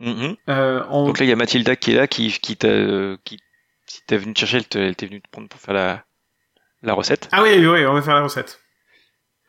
Mhm. 0.00 0.36
Euh, 0.48 0.84
on... 0.88 1.06
Donc 1.06 1.18
là, 1.18 1.26
il 1.26 1.28
y 1.28 1.32
a 1.32 1.36
Mathilda 1.36 1.76
qui 1.76 1.92
est 1.92 1.94
là, 1.94 2.06
qui, 2.06 2.30
qui 2.40 2.56
t'a, 2.56 2.68
qui, 3.24 3.38
si 3.86 4.00
t'es 4.06 4.16
venu 4.16 4.32
te 4.34 4.40
chercher, 4.40 4.56
elle 4.58 4.68
te- 4.68 4.78
elle 4.78 4.96
t'est 4.96 5.06
venue 5.06 5.20
te 5.20 5.28
prendre 5.30 5.48
pour 5.48 5.60
faire 5.60 5.74
la, 5.74 6.04
la 6.82 6.94
recette. 6.94 7.28
Ah 7.32 7.42
oui, 7.42 7.50
oui, 7.58 7.66
oui, 7.66 7.86
on 7.86 7.92
va 7.94 8.02
faire 8.02 8.14
la 8.14 8.22
recette. 8.22 8.60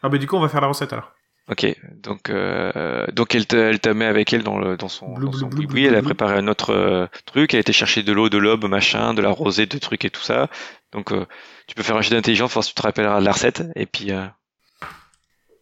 Ah 0.04 0.10
bah 0.10 0.18
du 0.18 0.28
coup, 0.28 0.36
on 0.36 0.42
va 0.42 0.50
faire 0.50 0.62
la 0.62 0.68
recette 0.68 0.94
alors. 0.94 1.12
Ok, 1.50 1.66
donc, 1.96 2.30
euh, 2.30 3.06
donc 3.12 3.34
elle 3.36 3.46
te 3.48 3.90
met 3.90 4.06
avec 4.06 4.32
elle 4.32 4.44
dans 4.44 4.58
le, 4.60 4.78
dans 4.78 4.88
son, 4.88 5.14
Blou, 5.14 5.26
dans 5.26 5.32
blou, 5.32 5.40
son 5.40 5.48
blou, 5.48 5.58
boui-boui. 5.64 5.82
blou, 5.82 5.88
Elle 5.90 5.96
a 5.96 6.02
préparé 6.02 6.36
un 6.38 6.48
autre 6.48 6.72
euh, 6.72 7.08
truc. 7.26 7.54
Elle 7.54 7.58
a 7.58 7.62
été 7.62 7.74
chercher 7.74 8.04
de 8.04 8.12
l'eau, 8.14 8.30
de 8.30 8.38
l'aube, 8.38 8.66
machin, 8.68 9.14
de 9.14 9.22
la 9.22 9.30
rosée, 9.30 9.66
de 9.66 9.78
trucs 9.78 10.06
et 10.06 10.10
tout 10.10 10.22
ça. 10.22 10.50
Donc, 10.92 11.12
euh, 11.12 11.26
tu 11.68 11.76
peux 11.76 11.84
faire 11.84 11.98
un 11.98 12.02
jet 12.02 12.16
d'intelligence, 12.16 12.60
si 12.62 12.70
tu 12.70 12.76
te 12.76 12.82
rappelleras 12.82 13.20
de 13.20 13.26
la 13.26 13.32
recette. 13.32 13.64
Et 13.76 13.86
puis, 13.86 14.12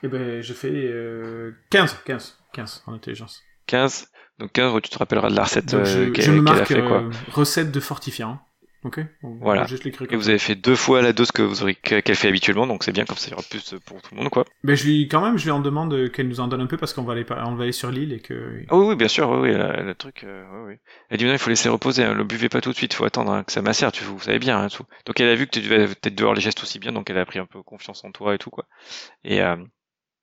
Eh 0.04 0.08
ben, 0.08 0.42
j'ai 0.42 0.54
fait 0.54 0.70
euh, 0.72 1.54
15, 1.72 1.98
15, 2.06 2.38
15 2.54 2.84
en 2.88 2.94
intelligence. 2.94 3.42
15. 3.68 4.08
Donc 4.40 4.52
15, 4.54 4.82
tu 4.82 4.90
te 4.90 4.98
rappelleras 4.98 5.30
de 5.30 5.36
la 5.36 5.44
recette 5.44 5.74
euh, 5.74 6.12
qu'elle 6.12 6.26
je 6.26 6.32
me 6.32 6.38
qu'elle 6.38 6.48
a 6.48 6.56
marque 6.56 6.68
fait, 6.68 6.82
quoi. 6.82 7.02
euh, 7.04 7.10
recette 7.32 7.72
de 7.72 7.80
fortifiant. 7.80 8.40
Ok? 8.86 9.02
On 9.24 9.36
Voilà. 9.42 9.66
Et 10.10 10.16
vous 10.16 10.30
avez 10.30 10.40
fait 10.40 10.56
deux 10.56 10.78
fois 10.78 11.02
la 11.02 11.12
dose 11.12 11.34
que 11.34 11.42
vous 11.42 11.64
aurez 11.64 11.76
qu'elle 11.76 12.16
fait 12.16 12.30
habituellement, 12.30 12.66
donc 12.66 12.86
c'est 12.86 12.94
bien 12.94 13.04
comme 13.04 13.18
ça 13.18 13.28
il 13.28 13.32
y 13.32 13.34
aura 13.34 13.44
plus 13.44 13.76
pour 13.86 14.02
tout 14.02 14.16
le 14.16 14.22
monde 14.22 14.30
quoi. 14.30 14.46
Mais 14.64 14.78
je 14.78 14.86
lui, 14.86 15.10
quand 15.10 15.20
même, 15.20 15.38
je 15.38 15.44
lui 15.44 15.52
en 15.52 15.60
demande 15.60 15.94
euh, 15.94 16.08
qu'elle 16.08 16.30
nous 16.30 16.40
en 16.40 16.48
donne 16.48 16.62
un 16.62 16.66
peu 16.66 16.78
parce 16.78 16.94
qu'on 16.94 17.04
va 17.04 17.12
aller, 17.12 17.26
on 17.30 17.56
va 17.56 17.64
aller 17.64 17.74
sur 17.74 17.92
l'île 17.92 18.14
et 18.14 18.22
que. 18.22 18.64
Ah 18.70 18.78
oui, 18.78 18.86
oui, 18.88 18.96
bien 18.96 19.10
sûr, 19.10 19.30
oui, 19.32 19.50
oui, 19.50 19.52
la- 19.58 19.84
le 19.84 19.96
truc, 19.96 20.24
euh, 20.24 20.46
oui, 20.54 20.72
oui. 20.72 20.76
Elle 21.10 21.18
dit 21.18 21.26
non, 21.26 21.34
il 21.34 21.40
faut 21.40 21.50
laisser 21.50 21.68
reposer, 21.68 22.06
hein, 22.06 22.14
le 22.14 22.24
buvez 22.24 22.48
pas 22.48 22.62
tout 22.62 22.70
de 22.72 22.76
suite, 22.78 22.94
il 22.94 22.96
faut 22.96 23.04
attendre 23.04 23.34
hein, 23.34 23.44
que 23.44 23.52
ça 23.52 23.62
macère, 23.62 23.92
tu, 23.92 24.06
vous 24.06 24.18
savez 24.22 24.40
bien, 24.40 24.58
hein, 24.58 24.70
tout. 24.70 24.86
Donc 25.06 25.20
elle 25.20 25.28
a 25.28 25.36
vu 25.36 25.46
que 25.46 25.52
tu 25.52 25.62
devais 25.62 25.86
peut-être 25.86 26.16
devoir 26.16 26.34
les 26.34 26.40
gestes 26.40 26.64
aussi 26.64 26.80
bien, 26.80 26.94
donc 26.94 27.10
elle 27.10 27.18
a 27.18 27.26
pris 27.26 27.40
un 27.40 27.46
peu 27.46 27.62
confiance 27.62 28.06
en 28.06 28.12
toi 28.14 28.34
et 28.34 28.38
tout 28.38 28.50
quoi. 28.50 28.64
Et 29.26 29.42
euh, 29.42 29.58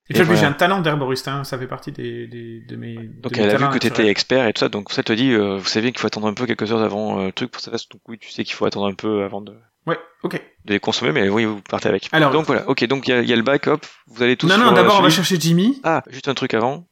Et, 0.08 0.16
Et 0.18 0.22
voilà. 0.22 0.40
j'ai 0.40 0.46
un 0.46 0.52
talent 0.52 0.80
d'herboriste, 0.80 1.26
hein, 1.28 1.42
ça 1.44 1.58
fait 1.58 1.66
partie 1.66 1.90
des, 1.90 2.26
des, 2.28 2.60
de 2.60 2.76
mes. 2.76 2.94
donc 2.94 3.32
de 3.32 3.38
mes 3.40 3.44
elle 3.44 3.50
a 3.50 3.56
vu 3.58 3.64
que 3.66 3.70
tu 3.72 3.76
étais 3.78 3.88
naturels. 3.88 4.08
expert 4.08 4.46
et 4.46 4.52
tout 4.52 4.60
ça, 4.60 4.68
donc 4.68 4.92
ça 4.92 5.02
te 5.02 5.12
dit, 5.12 5.32
euh, 5.32 5.56
vous 5.56 5.66
savez 5.66 5.90
qu'il 5.90 5.98
faut 6.00 6.06
attendre 6.06 6.28
un 6.28 6.34
peu 6.34 6.46
quelques 6.46 6.70
heures 6.72 6.82
avant 6.82 7.18
euh, 7.20 7.26
le 7.26 7.32
truc 7.32 7.50
pour 7.50 7.58
que 7.58 7.64
ça 7.64 7.72
fasse, 7.72 7.88
donc 7.88 8.00
oui, 8.08 8.16
tu 8.18 8.30
sais 8.30 8.44
qu'il 8.44 8.54
faut 8.54 8.66
attendre 8.66 8.86
un 8.86 8.94
peu 8.94 9.24
avant 9.24 9.40
de, 9.40 9.52
Ouais, 9.86 9.98
ok. 10.22 10.40
de 10.64 10.72
les 10.72 10.78
consommer, 10.80 11.10
mais 11.12 11.28
oui, 11.28 11.44
vous 11.44 11.60
partez 11.60 11.88
avec. 11.88 12.08
Alors- 12.12 12.30
donc 12.30 12.46
voilà, 12.46 12.68
ok, 12.68 12.84
donc 12.86 13.08
il 13.08 13.20
y 13.24 13.26
y 13.28 13.32
a 13.32 13.36
le 13.36 13.42
backup, 13.42 13.80
vous 14.06 14.22
allez 14.22 14.36
tous 14.36 14.46
non, 14.48 14.58
non, 14.58 14.70
euh, 14.70 14.74
d'abord, 14.74 14.98
on 15.00 15.02
va 15.02 15.10
chercher 15.10 15.38
Jimmy. 15.40 15.80
Ah, 15.82 16.02
juste 16.08 16.28
un 16.28 16.34
truc 16.34 16.54
avant. 16.54 16.86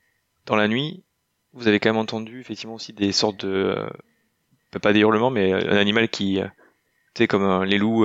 Dans 0.46 0.56
la 0.56 0.66
nuit, 0.66 1.04
vous 1.52 1.68
avez 1.68 1.78
quand 1.78 1.90
même 1.90 1.96
entendu 2.00 2.40
effectivement 2.40 2.74
aussi 2.74 2.92
des 2.92 3.12
sortes 3.12 3.44
de, 3.46 3.48
euh, 3.78 4.78
pas 4.82 4.92
des 4.92 5.00
hurlements, 5.00 5.30
mais 5.30 5.52
un 5.52 5.76
animal 5.76 6.08
qui, 6.08 6.40
euh, 6.40 6.46
tu 7.14 7.22
sais, 7.22 7.26
comme 7.28 7.44
euh, 7.44 7.64
les 7.64 7.78
loups 7.78 8.04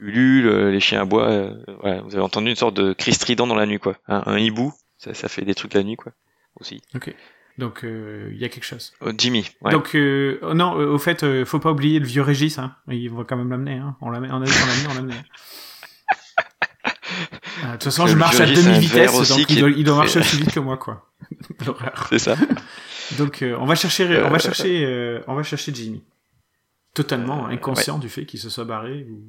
euh, 0.00 0.06
ululent, 0.06 0.46
euh, 0.48 0.70
les 0.70 0.80
chiens 0.80 1.02
à 1.02 1.04
bois. 1.04 1.28
euh, 1.30 1.54
voilà, 1.80 2.00
vous 2.02 2.14
avez 2.14 2.22
entendu 2.24 2.50
une 2.50 2.56
sorte 2.56 2.74
de 2.74 2.92
cri 2.92 3.12
strident 3.12 3.46
dans 3.46 3.54
la 3.56 3.66
nuit, 3.66 3.78
quoi. 3.78 3.96
Un, 4.08 4.22
un 4.26 4.38
hibou, 4.38 4.72
ça, 4.98 5.14
ça 5.14 5.28
fait 5.28 5.42
des 5.44 5.54
trucs 5.54 5.74
la 5.74 5.82
nuit, 5.82 5.96
quoi. 5.96 6.12
Aussi. 6.60 6.82
Donc, 7.58 7.84
euh, 7.84 8.30
il 8.32 8.38
y 8.40 8.44
a 8.44 8.48
quelque 8.48 8.64
chose. 8.64 8.92
Oh, 9.02 9.10
Jimmy, 9.16 9.46
ouais. 9.60 9.72
Donc, 9.72 9.94
euh, 9.94 10.38
oh 10.42 10.54
non, 10.54 10.78
euh, 10.80 10.86
au 10.92 10.98
fait, 10.98 11.22
euh, 11.24 11.44
faut 11.44 11.58
pas 11.58 11.70
oublier 11.72 11.98
le 11.98 12.06
vieux 12.06 12.22
Régis, 12.22 12.58
hein. 12.58 12.74
Il 12.88 13.10
va 13.10 13.24
quand 13.24 13.36
même 13.36 13.50
l'amener, 13.50 13.74
hein. 13.76 13.96
On 14.00 14.08
l'a, 14.10 14.18
on 14.20 14.40
a 14.40 14.44
dit 14.46 14.52
qu'on 14.52 14.66
l'amenait, 14.66 14.86
on 14.88 14.94
l'a 14.94 14.98
amené. 15.00 15.14
De 17.62 17.72
toute 17.72 17.84
façon, 17.84 18.06
je 18.06 18.16
marche 18.16 18.40
à 18.40 18.46
demi-vitesse, 18.46 19.28
donc 19.28 19.50
il 19.50 19.58
doit, 19.60 19.70
il 19.70 19.84
doit 19.84 19.96
marcher 19.96 20.20
aussi 20.20 20.36
vite 20.38 20.52
que 20.52 20.60
moi, 20.60 20.76
quoi. 20.78 21.10
L'horreur. 21.66 22.06
c'est 22.08 22.18
ça. 22.18 22.36
Donc, 23.18 23.42
euh, 23.42 23.56
on 23.60 23.66
va 23.66 23.74
chercher, 23.74 24.06
on 24.06 24.10
Euh, 24.26 24.28
va 24.28 24.38
chercher, 24.38 24.84
euh, 24.84 25.20
on 25.26 25.34
va 25.34 25.42
chercher 25.42 25.72
Jimmy. 25.74 26.02
Totalement 27.02 27.46
inconscient 27.46 27.98
du 27.98 28.08
fait 28.08 28.26
qu'il 28.26 28.38
se 28.40 28.50
soit 28.50 28.64
barré 28.64 29.06
ou 29.10 29.20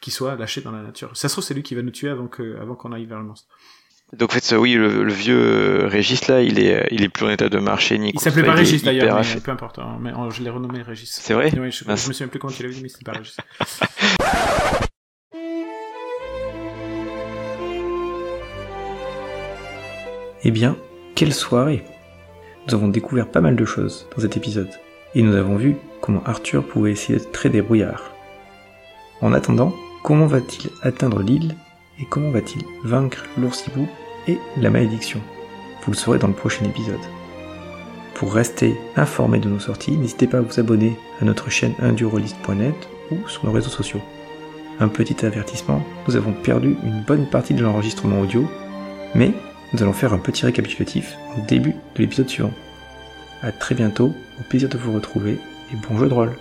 qu'il 0.00 0.12
soit 0.12 0.34
lâché 0.36 0.60
dans 0.60 0.72
la 0.72 0.82
nature. 0.82 1.10
Ça 1.14 1.28
se 1.28 1.34
trouve, 1.34 1.44
c'est 1.44 1.54
lui 1.54 1.62
qui 1.62 1.74
va 1.74 1.82
nous 1.82 1.90
tuer 1.90 2.08
avant 2.08 2.26
que, 2.26 2.56
avant 2.60 2.74
qu'on 2.74 2.92
aille 2.92 3.06
vers 3.06 3.18
le 3.18 3.24
monstre. 3.24 3.46
Donc 4.12 4.30
en 4.30 4.34
fait, 4.34 4.44
ça, 4.44 4.60
oui, 4.60 4.74
le, 4.74 5.02
le 5.02 5.12
vieux 5.12 5.38
euh, 5.84 5.86
Régis 5.88 6.28
là, 6.28 6.40
il 6.42 6.58
est, 6.60 6.82
euh, 6.82 6.86
il 6.90 7.02
est 7.02 7.08
plus 7.08 7.24
en 7.26 7.30
état 7.30 7.48
de 7.48 7.58
marcher 7.58 7.98
ni 7.98 8.10
Il 8.14 8.20
s'appelait 8.20 8.42
pas 8.44 8.52
Régis 8.52 8.82
d'ailleurs, 8.82 9.20
mais 9.22 9.40
peu 9.40 9.50
importe. 9.50 9.78
hein. 9.78 9.98
Mais 10.00 10.12
oh, 10.16 10.30
je 10.30 10.42
l'ai 10.42 10.50
renommé 10.50 10.82
Régis. 10.82 11.10
C'est 11.10 11.34
vrai. 11.34 11.50
Je, 11.50 11.54
je 11.56 11.88
me 11.88 11.96
souviens 11.96 12.28
plus 12.28 12.38
comment 12.38 12.52
tu 12.52 12.62
l'avais 12.62 12.74
dit, 12.74 12.82
mais 12.82 12.88
c'était 12.88 13.04
pas 13.10 13.18
Régis. 13.18 13.36
Eh 20.42 20.50
bien, 20.50 20.76
quelle 21.14 21.32
soirée 21.32 21.84
Nous 22.66 22.74
avons 22.74 22.88
découvert 22.88 23.30
pas 23.30 23.40
mal 23.40 23.56
de 23.56 23.64
choses 23.64 24.06
dans 24.14 24.22
cet 24.22 24.36
épisode, 24.36 24.68
et 25.14 25.22
nous 25.22 25.34
avons 25.34 25.56
vu 25.56 25.76
comment 26.00 26.22
Arthur 26.24 26.66
pouvait 26.66 26.92
essayer 26.92 27.18
de 27.18 27.24
traiter 27.24 27.58
des 27.58 27.62
brouillards. 27.62 28.12
En 29.20 29.32
attendant, 29.32 29.72
comment 30.02 30.26
va-t-il 30.26 30.70
atteindre 30.82 31.22
l'île, 31.22 31.54
et 32.00 32.04
comment 32.04 32.30
va-t-il 32.30 32.62
vaincre 32.84 33.24
l'oursibou 33.38 33.86
et 34.28 34.38
la 34.56 34.70
malédiction? 34.70 35.20
Vous 35.82 35.92
le 35.92 35.96
saurez 35.96 36.18
dans 36.18 36.28
le 36.28 36.34
prochain 36.34 36.64
épisode. 36.64 37.00
Pour 38.14 38.34
rester 38.34 38.76
informé 38.96 39.38
de 39.38 39.48
nos 39.48 39.58
sorties, 39.58 39.96
n'hésitez 39.96 40.26
pas 40.26 40.38
à 40.38 40.40
vous 40.40 40.60
abonner 40.60 40.96
à 41.20 41.24
notre 41.24 41.50
chaîne 41.50 41.74
indurolist.net 41.80 42.74
ou 43.10 43.28
sur 43.28 43.44
nos 43.44 43.52
réseaux 43.52 43.70
sociaux. 43.70 44.00
Un 44.80 44.88
petit 44.88 45.24
avertissement, 45.24 45.82
nous 46.08 46.16
avons 46.16 46.32
perdu 46.32 46.76
une 46.84 47.02
bonne 47.02 47.26
partie 47.26 47.54
de 47.54 47.62
l'enregistrement 47.62 48.20
audio, 48.20 48.48
mais 49.14 49.32
nous 49.72 49.82
allons 49.82 49.92
faire 49.92 50.12
un 50.12 50.18
petit 50.18 50.46
récapitulatif 50.46 51.16
au 51.36 51.40
début 51.46 51.72
de 51.72 52.02
l'épisode 52.02 52.28
suivant. 52.28 52.52
A 53.44 53.52
très 53.52 53.74
bientôt, 53.74 54.16
au 54.40 54.42
plaisir 54.42 54.70
de 54.70 54.78
vous 54.78 54.94
retrouver 54.94 55.38
et 55.70 55.76
bon 55.76 55.98
jeu 55.98 56.08
de 56.08 56.14
rôle 56.14 56.32